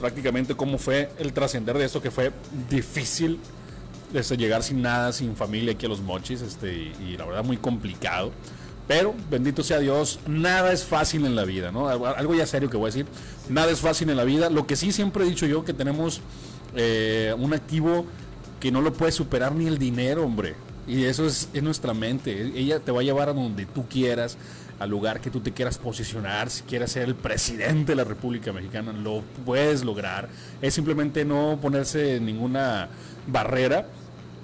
[0.00, 2.32] prácticamente cómo fue el trascender de esto, que fue
[2.68, 3.38] difícil
[4.14, 7.56] este, llegar sin nada, sin familia aquí a los mochis, este, y, la verdad muy
[7.56, 8.32] complicado.
[8.88, 11.88] Pero, bendito sea Dios, nada es fácil en la vida, ¿no?
[11.88, 13.06] Algo ya serio que voy a decir,
[13.48, 14.50] nada es fácil en la vida.
[14.50, 16.20] Lo que sí siempre he dicho yo, que tenemos
[16.74, 18.04] eh, un activo
[18.58, 20.56] que no lo puede superar ni el dinero, hombre.
[20.88, 22.52] Y eso es, es nuestra mente.
[22.56, 24.36] Ella te va a llevar a donde tú quieras,
[24.80, 26.50] al lugar que tú te quieras posicionar.
[26.50, 30.28] Si quieres ser el presidente de la República Mexicana, lo puedes lograr.
[30.60, 32.88] Es simplemente no ponerse ninguna
[33.28, 33.86] barrera.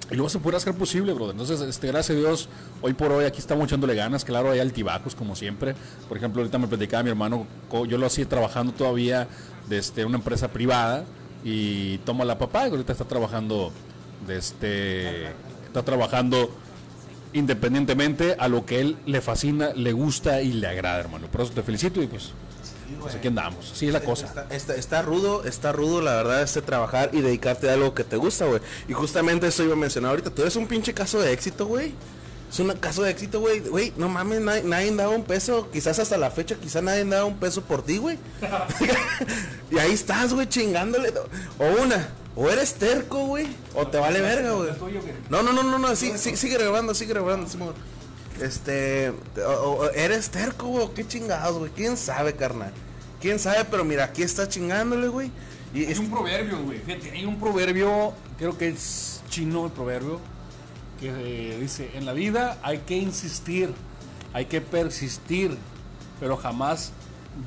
[0.09, 1.31] Y luego se puede hacer posible, brother.
[1.31, 2.49] Entonces, este, gracias a Dios,
[2.81, 4.23] hoy por hoy aquí estamos echándole ganas.
[4.23, 5.75] Claro, hay altibajos, como siempre.
[6.07, 7.45] Por ejemplo, ahorita me platicaba mi hermano,
[7.87, 9.27] yo lo hacía trabajando todavía
[9.67, 11.03] desde una empresa privada
[11.43, 13.71] y toma la papá y ahorita está trabajando
[14.27, 15.27] este
[15.67, 16.49] está trabajando
[17.33, 21.27] independientemente a lo que él le fascina, le gusta y le agrada, hermano.
[21.27, 22.31] Por eso te felicito y pues,
[23.01, 23.71] pues aquí andamos.
[23.71, 24.25] Así es la cosa.
[24.25, 28.03] Está, está- está rudo, está rudo, la verdad, este trabajar y dedicarte a algo que
[28.03, 28.61] te gusta, güey.
[28.87, 30.29] Y justamente eso iba a mencionar ahorita.
[30.29, 31.93] Tú eres un pinche caso de éxito, güey.
[32.51, 33.59] Es un caso de éxito, güey.
[33.59, 35.69] Güey, no mames, nadie, nadie daba un peso.
[35.71, 38.17] Quizás hasta la fecha, quizás nadie daba un peso por ti, güey.
[39.71, 41.11] y ahí estás, güey, chingándole.
[41.59, 44.69] O una, o eres terco, güey, o te vale verga, güey.
[45.29, 47.73] No, no, no, no, no, sí, sí, sigue grabando, sigue grabando, Simón.
[48.39, 49.11] Este,
[49.45, 51.71] o- eres terco, güey, qué chingados, güey.
[51.75, 52.71] ¿Quién sabe, carnal?
[53.19, 53.65] ¿Quién sabe?
[53.69, 55.31] Pero mira, aquí está chingándole, güey.
[55.73, 56.79] Y Hay es- un proverbio, güey.
[56.79, 60.19] Fíjate, hay un proverbio, creo que es chino el proverbio,
[60.99, 63.73] que eh, dice, en la vida hay que insistir,
[64.33, 65.57] hay que persistir,
[66.19, 66.91] pero jamás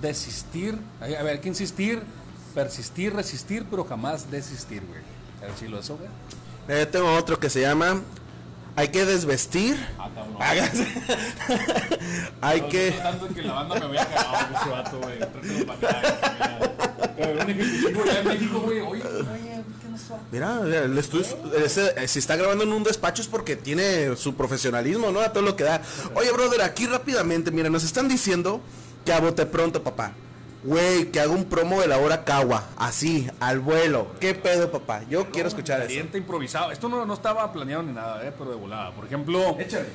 [0.03, 0.77] desistir.
[1.01, 2.03] Hay- A ver, hay que insistir,
[2.55, 5.01] persistir, resistir, pero jamás desistir, güey.
[5.41, 6.09] Ver si lo eso, güey.
[6.69, 8.03] eh, tengo otro que se llama
[8.77, 9.77] Hay que desvestir.
[9.99, 10.09] Ah.
[10.41, 10.87] Hágase.
[12.41, 12.91] hay No, que.
[12.91, 15.19] de que la banda me vea cagado con ese vato, güey.
[15.19, 16.71] Trátelo para acá, güey.
[17.17, 18.81] Pero un ejecutivo ya en México, güey.
[18.81, 20.19] Oye, oye, ¿qué nos va?
[20.31, 21.27] Mira, el estudio,
[21.65, 25.21] ese- si está grabando en un despacho es porque tiene su profesionalismo, ¿no?
[25.21, 25.83] A todo lo que da.
[26.15, 28.61] Oye, brother, aquí rápidamente, mira, nos están diciendo
[29.05, 30.13] que a bote pronto, papá.
[30.63, 34.09] Güey, que haga un promo de la hora Cagua, así, al vuelo.
[34.21, 35.03] ¿Qué pedo, papá?
[35.09, 35.89] Yo quiero escuchar eso.
[35.89, 36.71] Caliente improvisado.
[36.71, 38.91] Esto no, no estaba planeado ni nada, eh, pero de volada.
[38.91, 39.89] Por ejemplo, Échale.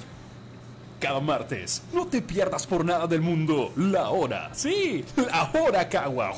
[0.99, 4.49] cada martes, no te pierdas por nada del mundo la hora.
[4.54, 6.34] Sí, la hora Cagua.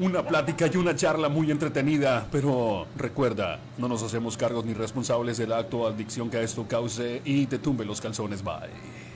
[0.00, 5.38] Una plática y una charla muy entretenida, pero recuerda, no nos hacemos cargos ni responsables
[5.38, 8.42] del acto o adicción que esto cause y te tumbe los calzones.
[8.42, 9.07] Bye.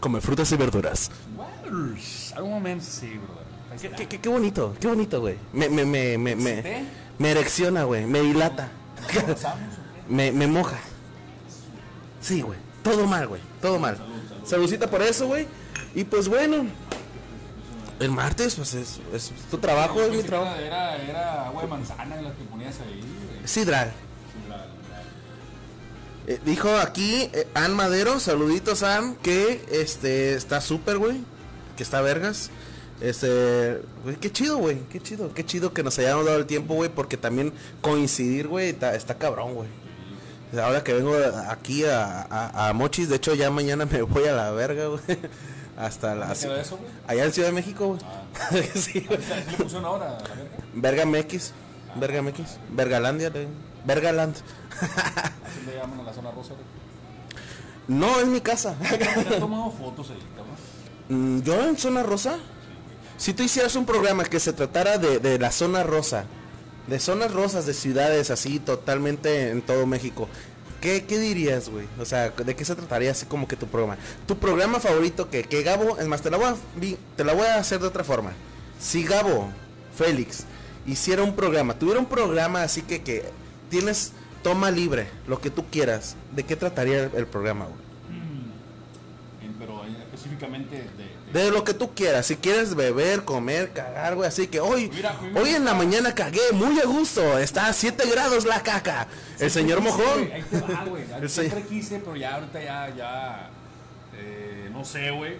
[0.00, 1.10] Come frutas y verduras.
[2.34, 3.96] Algún momento sí, brother.
[3.96, 5.36] Qué, qué- qué bonito, qué bonito, güey.
[5.52, 6.84] Me, me, me, me, me,
[7.18, 8.04] me erecciona, güey.
[8.06, 8.68] Me dilata.
[10.08, 10.78] me, me moja.
[12.20, 12.58] Sí, güey.
[12.82, 13.40] Todo mal, güey.
[13.60, 13.96] Todo mal.
[14.44, 15.46] Saludcita por eso, güey.
[15.94, 16.64] Y pues bueno.
[18.00, 20.56] El martes, pues es, es tu trabajo, es mi trabajo.
[20.58, 23.46] Era, era agua de manzana la que ponías ahí, güey.
[23.46, 23.92] Sidral.
[26.30, 31.22] Eh, dijo aquí eh, Ann Madero, saluditos Ann, que este está súper, güey,
[31.76, 32.50] que está vergas.
[33.00, 36.74] Este, güey, qué chido, güey, qué chido, qué chido que nos hayamos dado el tiempo,
[36.74, 39.68] güey, porque también coincidir, güey, está, está cabrón, güey.
[40.62, 41.16] Ahora que vengo
[41.48, 45.00] aquí a, a- a Mochis, de hecho ya mañana me voy a la verga, güey.
[45.76, 46.26] Hasta la...
[46.28, 46.90] ¿Qué eso, güey?
[47.08, 48.00] Allá en Ciudad de México, güey.
[48.76, 49.18] sí, güey.
[49.20, 50.50] ¿Sí le pusieron ahora a la verga?
[50.74, 51.52] Verga MX,
[51.96, 53.48] Verga MX, Vergalandia, güey.
[53.84, 54.36] Vergaland.
[55.74, 56.54] Llaman a la zona rosa.
[57.88, 58.76] No, es mi casa.
[58.88, 60.56] ¿Te has tomado fotos ahí, cabrón?
[61.08, 62.38] Mm, ¿Yo en zona rosa?
[63.16, 66.24] Si tú hicieras un programa que se tratara de, de la zona rosa,
[66.86, 70.28] de zonas rosas de ciudades así totalmente en todo México,
[70.80, 71.86] ¿qué, qué dirías, güey?
[71.98, 73.96] O sea, ¿de qué se trataría así como que tu programa?
[74.26, 76.56] Tu programa favorito que, que Gabo, es más, te la, voy a,
[77.16, 78.32] te la voy a hacer de otra forma.
[78.80, 79.50] Si Gabo,
[79.96, 80.44] Félix,
[80.86, 83.24] hiciera un programa, tuviera un programa así que, que
[83.68, 87.78] tienes toma libre, lo que tú quieras, ¿de qué trataría el, el programa, güey?
[89.42, 90.82] Eh, Pero específicamente de...
[90.82, 94.90] de- De lo que tú quieras, si quieres beber, comer, cagar, güey, así que hoy,
[94.92, 99.06] Mira, hoy en la mañana cagué muy a gusto, está a 7 grados la caca,
[99.38, 100.18] el señor quise, mojón.
[100.26, 101.04] güey, Ahí te va, güey.
[101.22, 103.50] El Siempre quise, pero ya ahorita ya, ya,
[104.16, 105.34] eh, no sé, güey.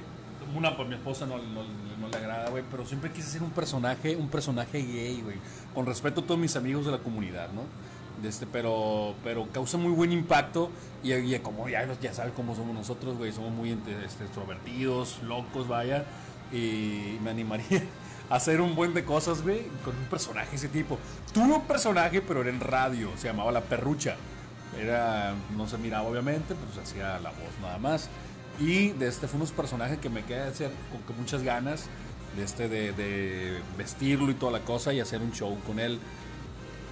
[0.55, 1.63] Una, pues mi esposa no, no,
[2.01, 5.37] no le agrada, güey, pero siempre quise ser un personaje, un personaje gay, güey.
[5.75, 7.63] Con respeto a todos mis amigos de la comunidad, ¿no?
[8.23, 10.71] De este, pero, pero causa muy buen impacto
[11.03, 16.05] y, como ya, ya sabes cómo somos nosotros, güey, somos muy este, extrovertidos, locos, vaya,
[16.53, 17.83] y me animaría
[18.31, 20.99] a hacer un buen de cosas, güey, con un personaje de ese tipo.
[21.33, 24.17] Tuve un personaje, pero era en radio, se llamaba La Perrucha.
[24.79, 28.11] Era, no se miraba obviamente, pues hacía la voz nada más.
[28.59, 30.71] Y de este fue unos personajes que me quedé hacer
[31.07, 31.87] con muchas ganas
[32.37, 35.99] de este de, de vestirlo y toda la cosa y hacer un show con él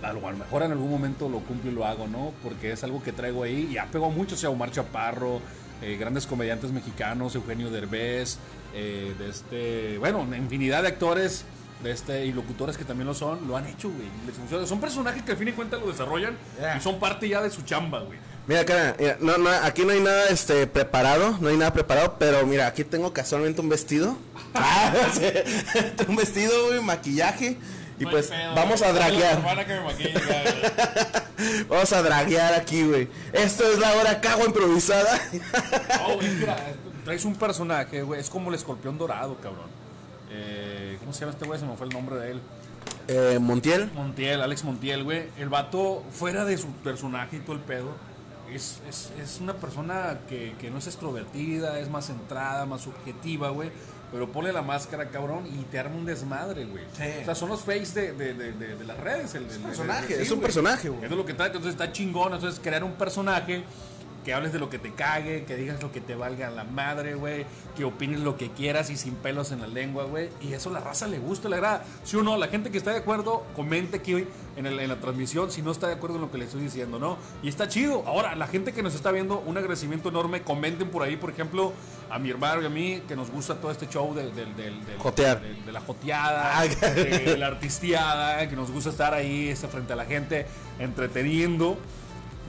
[0.02, 2.32] a lo mejor en algún momento lo cumplo y lo hago, ¿no?
[2.42, 5.40] Porque es algo que traigo ahí y ha pegado mucho, o sea, Omar Chaparro,
[5.82, 8.38] eh, grandes comediantes mexicanos, Eugenio Derbez,
[8.74, 11.44] eh, de este, bueno, una infinidad de actores
[11.82, 14.08] de este y locutores que también lo son, lo han hecho, güey.
[14.26, 14.66] les funciona.
[14.66, 16.36] Son personajes que al fin y cuentas lo desarrollan
[16.76, 18.18] y son parte ya de su chamba, güey.
[18.48, 22.16] Mira, cara, mira, no, no, aquí no hay nada este, preparado, no hay nada preparado,
[22.18, 24.16] pero mira, aquí tengo casualmente un vestido.
[24.54, 25.22] Ah, sí,
[26.08, 27.58] un vestido, güey, maquillaje.
[27.98, 29.42] Y No pues pedo, vamos a draguear.
[31.68, 33.08] Vamos a draguear aquí, güey.
[33.32, 35.20] Esto es la hora cago improvisada.
[35.98, 36.56] No, güey, mira,
[37.04, 39.68] traes un personaje, güey, es como el escorpión dorado, cabrón.
[40.30, 41.60] Eh, ¿Cómo se llama este güey?
[41.60, 42.40] Se me fue el nombre de él.
[43.08, 43.90] Eh, Montiel.
[43.94, 45.28] Montiel, Alex Montiel, güey.
[45.38, 47.92] El vato, fuera de su personaje y todo el pedo,
[48.52, 53.50] es, es, es una persona que, que no es extrovertida, es más centrada, más subjetiva,
[53.50, 53.70] güey.
[54.10, 56.84] Pero ponle la máscara, cabrón, y te arma un desmadre, güey.
[56.96, 57.02] Sí.
[57.22, 59.34] O sea, son los face de, de, de, de- las redes.
[59.34, 61.04] El, el- el- personaje, el- es un personaje, güey.
[61.04, 61.56] Eso es lo que trata.
[61.56, 62.32] Entonces está chingón.
[62.32, 63.64] Entonces, crear un personaje
[64.28, 67.14] que hables de lo que te cague, que digas lo que te valga la madre,
[67.14, 70.28] güey, que opines lo que quieras y sin pelos en la lengua, güey.
[70.42, 71.82] Y eso a la raza le gusta, le agrada.
[72.04, 74.26] Si uno, la gente que está de acuerdo, comente aquí
[74.58, 76.60] en, el- en la transmisión si no está de acuerdo en lo que le estoy
[76.60, 77.16] diciendo, ¿no?
[77.42, 78.04] Y está chido.
[78.06, 81.72] Ahora, la gente que nos está viendo, un agradecimiento enorme, comenten por ahí, por ejemplo,
[82.10, 84.34] a mi hermano y a mí, que nos gusta todo este show del...
[84.34, 85.40] del, del, del- Jotear.
[85.40, 89.96] de la joteada, Ah, de la artisteada, que nos gusta estar ahí este, frente a
[89.96, 90.44] la gente,
[90.78, 91.78] entreteniendo.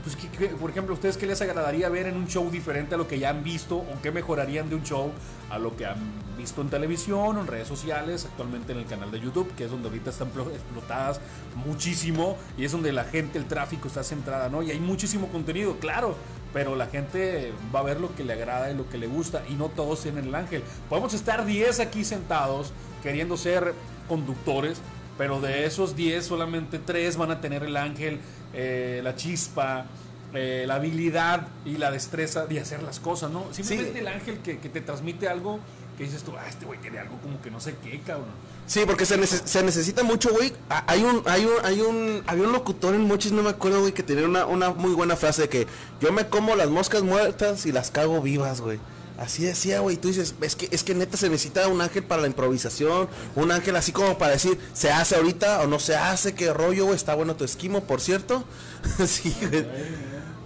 [0.02, 2.94] Pues, ¿qué- qué- por ejemplo, ¿a ustedes qué les agradaría ver en un show diferente
[2.94, 3.76] a lo que ya han visto?
[3.76, 5.10] ¿O qué mejorarían de un show
[5.50, 5.98] a lo que han
[6.38, 8.24] visto en televisión en redes sociales?
[8.24, 11.20] Actualmente en el canal de YouTube, que es donde ahorita están plo- explotadas
[11.66, 14.62] muchísimo y es donde la gente, el tráfico está centrada, ¿no?
[14.62, 16.16] Y hay muchísimo contenido, claro,
[16.54, 19.42] pero la gente va a ver lo que le agrada y lo que le gusta
[19.50, 20.62] y no todos tienen el ángel.
[20.88, 23.74] Podemos estar 10 aquí sentados queriendo ser
[24.08, 24.80] conductores,
[25.18, 28.20] pero de esos 10 solamente 3 van a tener el ángel,
[28.54, 29.86] eh, la chispa,
[30.34, 33.46] eh, la habilidad y la destreza de hacer las cosas, ¿no?
[33.52, 35.58] Simplemente el ángel que, que te transmite algo
[35.98, 38.28] que dices tú, ah, este güey tiene algo como que no sé qué, cabrón.
[38.66, 40.52] Sí, porque se, nece- se necesita mucho, güey.
[40.86, 43.92] Hay un, hay un, hay un, había un locutor en Mochis, no me acuerdo, güey,
[43.92, 45.66] que tenía una, una muy buena frase de que
[46.00, 48.78] yo me como las moscas muertas y las cago vivas, güey.
[49.20, 49.98] Así decía, güey.
[49.98, 53.06] Tú dices, es que, es que neta se necesita un ángel para la improvisación,
[53.36, 56.86] un ángel así como para decir, se hace ahorita o no se hace, qué rollo,
[56.86, 56.96] güey.
[56.96, 58.44] Está bueno tu esquimo, por cierto.
[59.06, 59.66] sí, güey.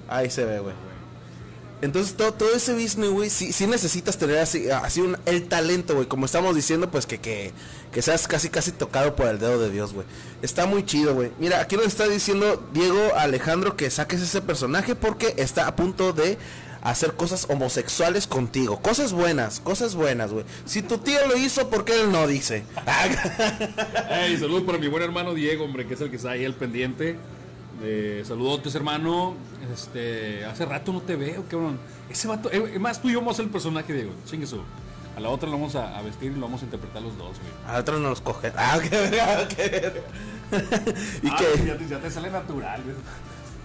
[0.08, 0.74] Ahí se ve, güey.
[1.82, 5.94] Entonces todo, todo ese business, güey, sí, sí necesitas tener así, así un, el talento,
[5.94, 6.08] güey.
[6.08, 7.52] Como estamos diciendo, pues que, que,
[7.92, 10.06] que seas casi casi tocado por el dedo de Dios, güey.
[10.42, 11.30] Está muy chido, güey.
[11.38, 16.12] Mira, aquí nos está diciendo Diego Alejandro que saques ese personaje porque está a punto
[16.12, 16.38] de
[16.84, 18.80] hacer cosas homosexuales contigo.
[18.80, 20.44] Cosas buenas, cosas buenas, güey.
[20.66, 22.62] Si tu tío lo hizo, ¿por qué él no dice?
[24.08, 26.54] Hey, saludos para mi buen hermano Diego, hombre, que es el que está ahí al
[26.54, 27.16] pendiente.
[27.82, 29.34] Eh, saludotes, hermano.
[29.72, 31.78] Este, hace rato no te veo, cabrón.
[32.08, 34.12] Ese vato, eh, más, tú y yo vamos a ser el personaje, Diego.
[34.26, 34.60] Chingue su.
[35.16, 37.38] A la otra lo vamos a, a vestir y lo vamos a interpretar los dos,
[37.38, 37.52] güey.
[37.74, 38.52] A otros no los coge.
[38.56, 40.00] Ah, qué verga, qué verga.
[41.22, 42.96] y Ah, que, ya, te, ya te sale natural, güey.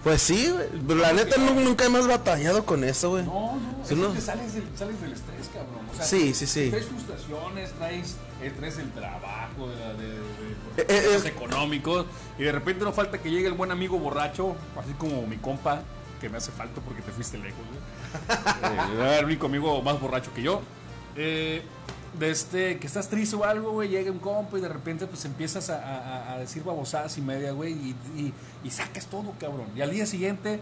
[0.03, 0.67] Pues sí, güey.
[0.88, 3.23] Pero La neta nu- nunca hemos batallado con eso, güey.
[3.25, 4.13] No, no, Sí, es no.
[4.13, 5.85] que sales del, sales del estrés, cabrón.
[5.91, 6.69] O sea, Sí, sí, sí.
[6.69, 8.15] Traes frustraciones, traes,
[8.57, 10.19] traes el trabajo, de, la- de, de-
[10.77, 11.27] Eh, de eh, problemas eh.
[11.29, 12.05] económicos,
[12.38, 15.81] y de repente no falta que llegue el buen amigo borracho, así como mi compa,
[16.21, 17.79] que me hace falta porque te fuiste lejos, güey.
[18.99, 20.62] Eh, el único amigo más borracho que yo.
[21.15, 21.62] Eh,
[22.17, 25.26] de este, que estás triste o algo, güey, llega un compa y de repente pues
[25.26, 29.67] empiezas a, a- a decir babosadas y media, güey, y, y- y sacas todo, cabrón.
[29.76, 30.60] Y al día siguiente,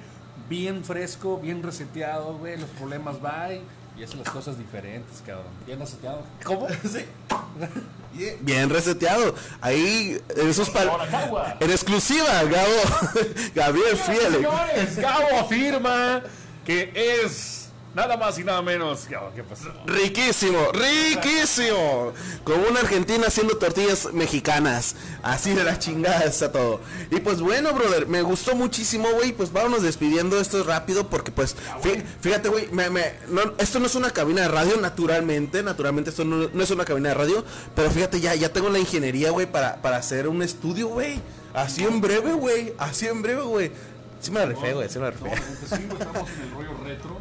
[0.50, 3.62] bien fresco, bien reseteado, güey, los problemas bye
[3.98, 5.48] y haces las cosas diferentes, cabrón.
[5.66, 6.22] Bien reseteado.
[6.44, 6.68] ¿Cómo?
[6.84, 7.06] Sí.
[8.42, 9.36] Bien reseteado.
[9.62, 11.58] Ahí, en esos Cagua.
[11.60, 13.14] En exclusiva, Gabo.
[13.56, 14.34] Gabriel Fiel.
[14.34, 16.24] Señores, Gabo afirma
[16.66, 17.57] que es
[17.98, 19.08] nada más y nada menos.
[19.10, 19.74] Gabo, ¿Qué pasó?
[19.86, 22.14] Riquísimo, riquísimo.
[22.44, 24.96] Como una argentina haciendo tortillas mexicanas.
[25.24, 26.80] Así de la chingada está todo.
[27.12, 29.34] Y pues bueno, brother, me gustó muchísimo, güey.
[29.34, 33.88] Pues vámonos despidiendo esto rápido porque pues, fí- fíjate, güey, me- me- no- esto no
[33.88, 37.44] es una cabina de radio, naturalmente, naturalmente esto no, no es una cabina de radio.
[37.76, 41.20] Pero fíjate, ya, ya tengo la ingeniería, güey, para, para hacer un estudio, güey.
[41.54, 42.74] Así en breve, güey.
[42.78, 43.72] Así en breve, güey.
[44.20, 47.18] Sí me la güey, sí me la No, sí, estamos en el rollo retro.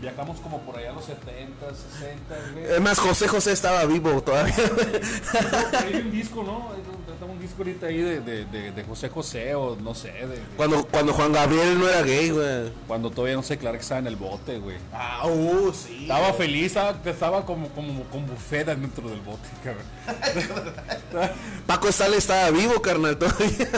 [0.00, 2.64] Viajamos como por allá a los 70, 60, güey.
[2.64, 4.54] Es más, José José estaba vivo todavía.
[5.78, 6.70] Hay un disco, ¿no?
[6.72, 10.42] Hay un, disco ahorita ahí de, de, de, de José José o no sé, de,
[10.56, 12.72] Cuando, cuando Juan Gabriel no era gay, güey.
[12.86, 14.76] Cuando todavía no sé, claro que estaba en el bote, güey.
[14.92, 16.02] Ah, uh, sí.
[16.02, 21.30] Estaba feliz, estaba, estaba como, como con buffet dentro del bote, cabrón.
[21.66, 23.68] Paco Stanley estaba vivo, carnal, todavía.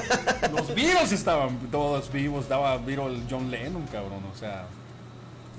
[0.52, 4.66] Los Beatles estaban todos vivos, estaba vivo el John Lennon, cabrón, o sea.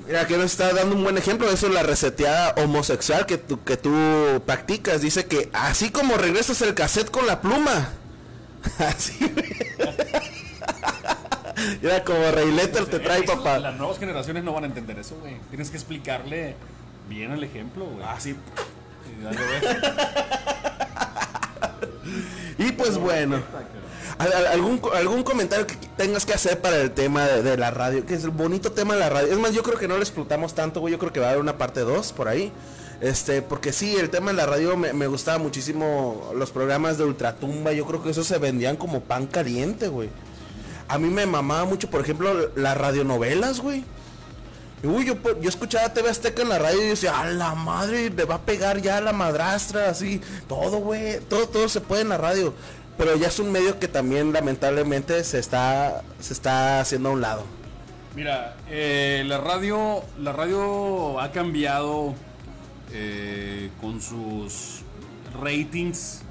[0.06, 1.50] Mira, que nos está dando un buen ejemplo.
[1.50, 3.92] Eso es la reseteada homosexual que tú, que tú
[4.46, 5.02] practicas.
[5.02, 7.90] Dice que así como regresas el cassette con la pluma.
[8.80, 9.18] Así.
[11.82, 13.60] Mira, como Rey Letter te trae, Eso, papá.
[13.60, 15.38] Las nuevas generaciones no van a entender eso, güey.
[15.50, 16.56] Tienes que explicarle
[17.10, 18.06] bien el ejemplo, güey.
[18.06, 18.32] Así.
[18.32, 19.62] Y dale, güey.
[22.58, 23.42] Y pues bueno.
[24.18, 28.06] ¿Algún, algún comentario que tengas que hacer para el tema de, la radio?
[28.06, 29.34] Que es el bonito tema de la radio.
[29.34, 30.92] Es más, yo creo que no lo explotamos tanto, güey.
[30.92, 32.52] Yo creo que va a haber una parte 2 por ahí.
[33.02, 36.32] Este, porque sí, el tema de la radio me, me gustaba muchísimo.
[36.36, 40.10] Los programas de Ultratumba, yo creo que esos se vendían como pan caliente, güey.
[40.88, 43.84] A mí me mamaba mucho, por ejemplo, las radionovelas, güey.
[44.84, 48.26] Uy, yo, yo escuchaba TV Azteca en la radio y decía, a la madre, le
[48.26, 52.18] va a pegar ya la madrastra, así, todo, güey, todo, todo se puede en la
[52.18, 52.54] radio.
[52.98, 57.22] Pero ya es un medio que también lamentablemente se está, se está haciendo a un
[57.22, 57.44] lado.
[58.16, 62.14] Mira, eh, la radio, la radio ha cambiado
[62.92, 64.82] eh, con sus
[65.42, 66.22] ratings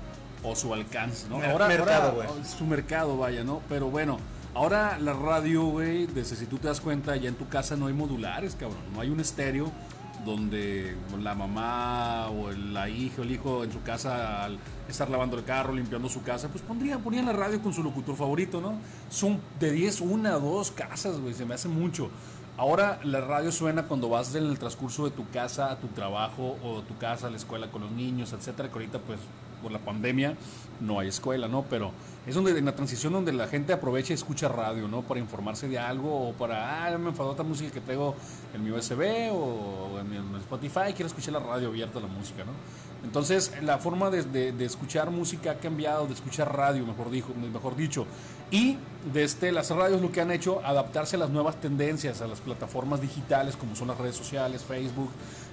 [0.45, 1.39] o su alcance, ¿no?
[1.39, 2.29] Mer- mercado, güey.
[2.45, 3.61] su mercado, vaya, ¿no?
[3.69, 4.19] Pero bueno,
[4.55, 7.89] ahora la radio, güey, desde si tú te das cuenta, ya en tu casa no
[7.89, 9.73] hay modulares, cabrón, no hay un estéreo
[10.25, 14.59] donde la mamá o la hija o el hijo en su casa al
[14.89, 18.17] estar lavando el carro, limpiando su casa, pues pondría, ponían la radio con su locutor
[18.17, 18.75] favorito, ¿no?
[19.11, 22.11] Son de 10, una, dos casas, güey, se me hace mucho.
[22.57, 26.59] Ahora la radio suena cuando vas en el transcurso de tu casa a tu trabajo
[26.63, 29.19] o tu casa a la escuela con los niños, etcétera, que ahorita pues
[29.63, 30.37] por la pandemia
[30.81, 31.63] no hay escuela, ¿no?
[31.71, 31.93] Pero
[32.27, 35.03] es donde en la transición donde la gente aprovecha y escucha radio, ¿no?
[35.03, 38.15] Para informarse de algo o para, ah, me enfadó otra música que tengo
[38.55, 42.53] en mi USB o en mi Spotify, quiero escuchar la radio abierta, la música, ¿no?
[43.05, 47.35] Entonces, la forma de, de- de escuchar música ha cambiado, de escuchar radio, mejor, dijo,
[47.35, 48.07] mejor dicho.
[48.53, 48.77] Y
[49.13, 53.01] desde las radios lo que han hecho, adaptarse a las nuevas tendencias, a las plataformas
[53.01, 55.11] digitales como son las redes sociales, Facebook,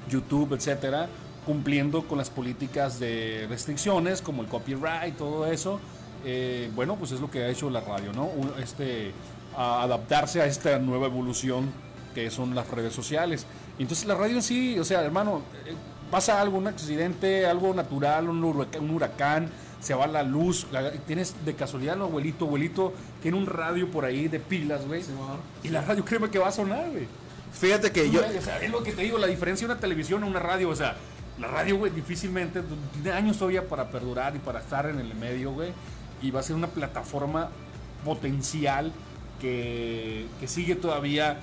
[0.08, 1.10] YouTube, etcétera,
[1.46, 5.80] cumpliendo con las políticas de restricciones como el copyright, todo eso.
[6.26, 8.30] Eh, bueno, pues es lo que ha hecho la radio, ¿no?
[8.62, 9.12] Este,
[9.56, 11.72] a adaptarse a esta nueva evolución
[12.14, 13.46] que son las redes sociales.
[13.78, 15.74] Entonces la radio en sí, o sea, hermano, eh,
[16.12, 20.92] pasa algo, un accidente, algo natural, un huracán, un huracán, se va la luz, la-
[20.92, 25.02] tienes de casualidad el abuelito, abuelito, tiene un radio por ahí de pilas, güey.
[25.64, 27.08] y la radio créeme que va a sonar, güey.
[27.54, 30.24] Fíjate que yo, O sea, es lo que te digo, la diferencia de una televisión
[30.24, 30.96] a una radio, o sea,
[31.40, 32.62] la radio, güey, difícilmente,
[32.94, 35.72] tiene años todavía para perdurar y para estar en el medio, güey,
[36.22, 37.50] y va a ser una plataforma
[38.04, 38.92] potencial
[39.40, 41.40] que, que sigue todavía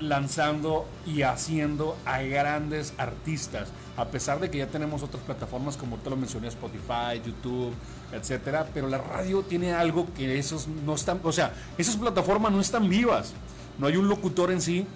[0.00, 5.96] lanzando y haciendo a grandes artistas, a pesar de que ya tenemos otras plataformas como
[5.96, 7.74] te lo mencioné, Spotify, YouTube,
[8.12, 12.60] etcétera, pero la radio tiene algo que esos no están, o sea, esas plataformas no
[12.60, 13.32] están vivas.
[13.78, 14.86] No hay un locutor en sí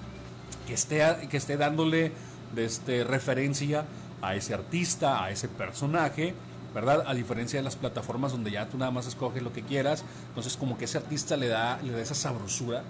[0.66, 2.12] que esté, que esté dándole
[2.56, 3.84] este, referencia
[4.20, 6.34] a ese artista, a ese personaje,
[6.74, 7.04] ¿verdad?
[7.06, 10.56] A diferencia de las plataformas donde ya tú nada más escoges lo que quieras, entonces
[10.56, 12.82] como que ese artista le da, le da esa sabrosura,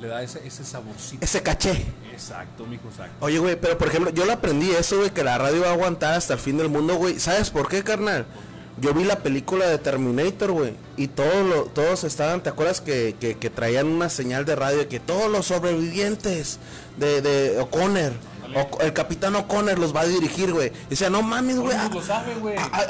[0.00, 1.24] le da ese, ese saborcito.
[1.24, 1.86] ese caché.
[2.12, 3.14] Exacto, mijo, exacto.
[3.24, 5.72] Oye, güey, pero por ejemplo, yo lo aprendí eso, güey, que la radio va a
[5.72, 7.18] aguantar hasta el fin del mundo, güey.
[7.18, 8.26] ¿Sabes por qué, carnal?
[8.78, 13.16] Yo vi la película de Terminator, güey, y todos lo- todos estaban, ¿te acuerdas que,
[13.18, 16.58] que, que traían una señal de radio de que todos los sobrevivientes
[16.98, 18.12] de, de O'Connor,
[18.56, 20.72] o- el capitán O'Connor los va a dirigir, güey?
[20.90, 21.76] Decía, no mames, güey.
[21.76, 21.90] Ah,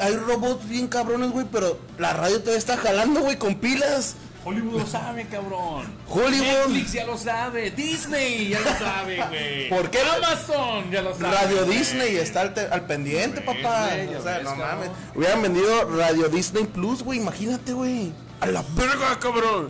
[0.01, 4.15] Hay robots bien cabrones, güey, pero la radio todavía está jalando, güey, con pilas.
[4.45, 5.85] Hollywood lo sabe, cabrón.
[6.07, 6.67] Hollywood.
[6.69, 7.69] Netflix ya lo sabe.
[7.71, 9.69] Disney ya lo sabe, güey.
[9.69, 9.99] ¿Por qué?
[9.99, 11.35] Amazon ya lo sabe.
[11.35, 11.65] Radio.
[11.65, 13.89] Disney está al, te- al pendiente, papá.
[14.17, 14.89] o sea, no mames.
[15.15, 17.19] Hubieran vendido Radio Disney Plus, güey.
[17.19, 18.13] Imagínate, güey.
[18.39, 19.69] A la verga, cabrón.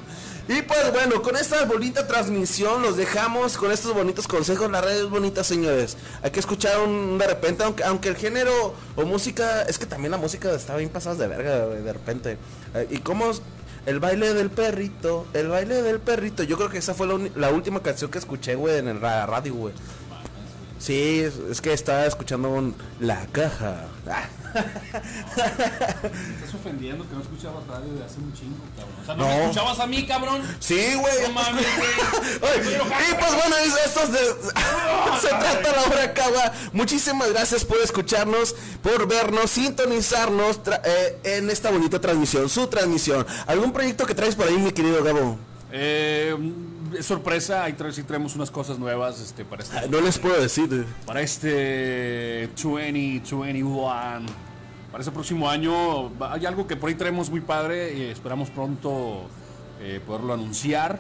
[0.50, 4.72] Y pues bueno, con esta bonita transmisión los dejamos con estos bonitos consejos.
[4.72, 5.98] La radio es bonita, señores.
[6.22, 10.12] Hay que escuchar un de repente, aunque, aunque el género o música, es que también
[10.12, 12.38] la música está bien pasada de verga, de repente.
[12.76, 13.30] Eh, y cómo
[13.86, 16.44] el baile del perrito, el baile del perrito.
[16.44, 19.54] Yo creo que esa fue la, última canción que escuché, güey, en el ra- radio,
[19.54, 19.74] güey.
[20.80, 23.88] Sí, es que estaba escuchando un La Caja.
[24.08, 24.28] Ah.
[24.54, 28.96] Me estás ofendiendo que no escuchabas radio de hace un chingo, cabrón.
[29.02, 29.30] O sea, no, No.
[29.30, 30.42] me escuchabas a mí, cabrón.
[30.60, 31.22] Sí, güey.
[31.24, 32.60] No mames, güey.
[32.60, 34.52] Y pues bueno, es- esto es de-
[35.22, 36.52] se trata la hora cagua.
[36.74, 43.26] Muchísimas gracias por escucharnos, por vernos, sintonizarnos eh, en esta bonita transmisión, su transmisión.
[43.48, 45.38] ¿Algún proyecto que traes por ahí, mi querido Gabo?
[45.72, 46.36] Eh,
[47.02, 50.40] sorpresa, ahí tra- sí traemos unas cosas nuevas este, para este, Ah, No les puedo
[50.42, 50.86] decir.
[51.06, 54.26] para este 2021.
[54.92, 59.28] Para ese próximo año hay algo que por ahí traemos muy padre y esperamos pronto
[59.82, 61.00] eh, poderlo anunciar.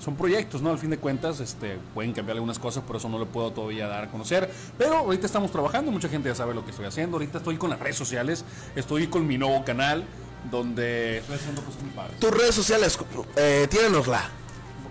[0.00, 0.70] Son proyectos, ¿no?
[0.70, 3.86] Al fin de cuentas, este, pueden cambiar algunas cosas, por eso no lo puedo todavía
[3.88, 4.50] dar a conocer.
[4.78, 7.16] Pero ahorita estamos trabajando, mucha gente ya sabe lo que estoy haciendo.
[7.16, 10.04] Ahorita estoy con las redes sociales, estoy con mi nuevo canal,
[10.50, 12.18] donde Estoy haciendo cosas muy padres.
[12.20, 12.98] Tus redes sociales,
[13.36, 14.30] eh, tírenosla.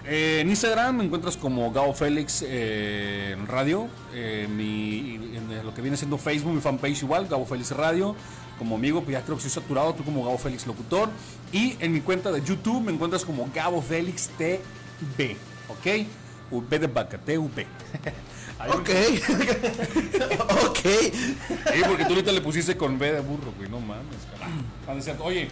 [0.05, 3.87] Eh, en Instagram me encuentras como Gao Félix eh, en radio.
[4.13, 8.15] Eh, mi, en lo que viene siendo Facebook, mi fanpage igual, Gabo Félix Radio.
[8.57, 11.09] Como amigo, pues ya creo que soy saturado, tú como Gabo Félix Locutor.
[11.51, 15.35] Y en mi cuenta de YouTube me encuentras como Gabo Félix TV.
[15.67, 16.05] ¿Ok?
[16.51, 17.37] V de vaca, me-
[18.69, 18.89] Ok.
[20.67, 20.79] ok.
[20.83, 25.17] Sí, porque tú ahorita le pusiste con B de burro, güey, no mames, carajo.
[25.19, 25.23] Ah.
[25.23, 25.47] Oye,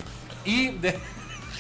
[0.46, 1.00] y de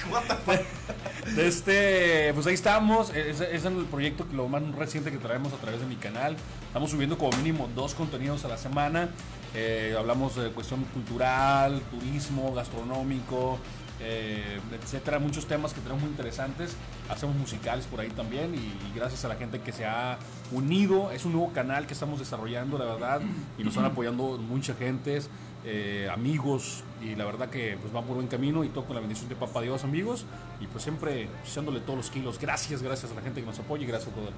[1.37, 3.09] este, pues ahí estamos.
[3.11, 5.95] Ese ese es el proyecto que lo más reciente que traemos a través de mi
[5.95, 6.35] canal.
[6.67, 9.09] Estamos subiendo como mínimo dos contenidos a la semana.
[9.55, 13.59] Eh, hablamos de cuestión cultural, turismo, gastronómico,
[13.99, 15.19] eh, etcétera.
[15.19, 16.75] Muchos temas que tenemos muy interesantes.
[17.09, 18.53] Hacemos musicales por ahí también.
[18.53, 20.19] Y, y gracias a la gente que se ha
[20.51, 21.11] unido.
[21.11, 23.21] Es un nuevo canal que estamos desarrollando, la verdad.
[23.57, 25.19] Y nos están apoyando mucha gente,
[25.65, 26.83] eh, amigos.
[27.01, 28.63] Y la verdad que pues va por buen camino.
[28.63, 30.25] Y todo con la bendición de Papá Dios, amigos.
[30.59, 32.39] Y pues siempre echándole todos los kilos.
[32.39, 34.29] Gracias, gracias a la gente que nos apoya y gracias a todo.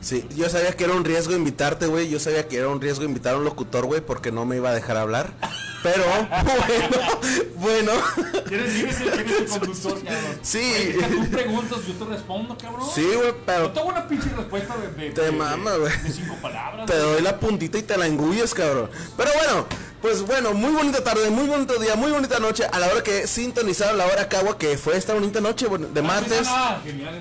[0.00, 2.08] Sí, yo sabía que era un riesgo invitarte, güey.
[2.10, 4.68] Yo sabía que era un riesgo invitar a un locutor, güey, porque no me iba
[4.70, 5.32] a dejar hablar.
[5.82, 6.04] Pero,
[7.56, 7.92] bueno, bueno.
[8.46, 10.38] ¿Quieres ¿Quién es el, conductor, cabrón?
[10.42, 10.58] Sí.
[10.58, 12.86] Oye, tú preguntas, yo te respondo, cabrón.
[12.94, 16.02] Sí, güey, No pero tengo una pinche respuesta de, de, Te de- mama, de- güey.
[16.02, 16.86] de cinco palabras.
[16.86, 18.90] te doy la puntita y te la engulles, cabrón.
[19.16, 19.66] Pero bueno,
[20.06, 22.64] pues bueno, muy bonita tarde, muy bonito día, muy bonita noche.
[22.70, 26.06] A la hora que sintonizaron la hora cagua, que fue esta bonita noche de sí,
[26.06, 26.48] martes.
[26.84, 27.20] Genial.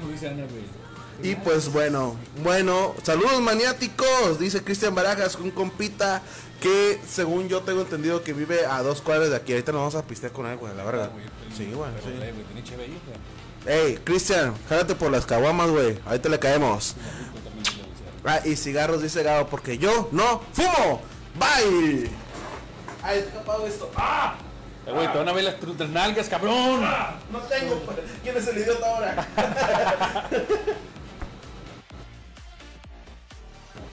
[1.23, 6.21] Y pues bueno, bueno, saludos maniáticos, dice Cristian Barajas, un compita
[6.61, 9.53] que según yo tengo entendido que vive a dos cuadras de aquí.
[9.53, 11.09] Ahorita nos vamos a pistear con él, güey, la verdad.
[11.57, 12.11] Sí, güey, sí.
[12.15, 12.31] Güey,
[13.65, 13.79] güey.
[13.79, 15.97] Ey, Cristian, jálate por las caguamas, güey.
[16.05, 16.95] Ahorita le caemos.
[18.23, 21.01] Ah, y cigarros, dice Gabo, porque yo no fumo.
[21.39, 22.24] Bye.
[23.05, 23.91] Ay, está apagado esto.
[23.95, 24.33] ¡Ah!
[24.87, 26.81] Eh, güey, te van a ver las, las nalgas, cabrón.
[27.31, 27.79] No tengo.
[28.23, 29.27] ¿Quién es el idiota ahora?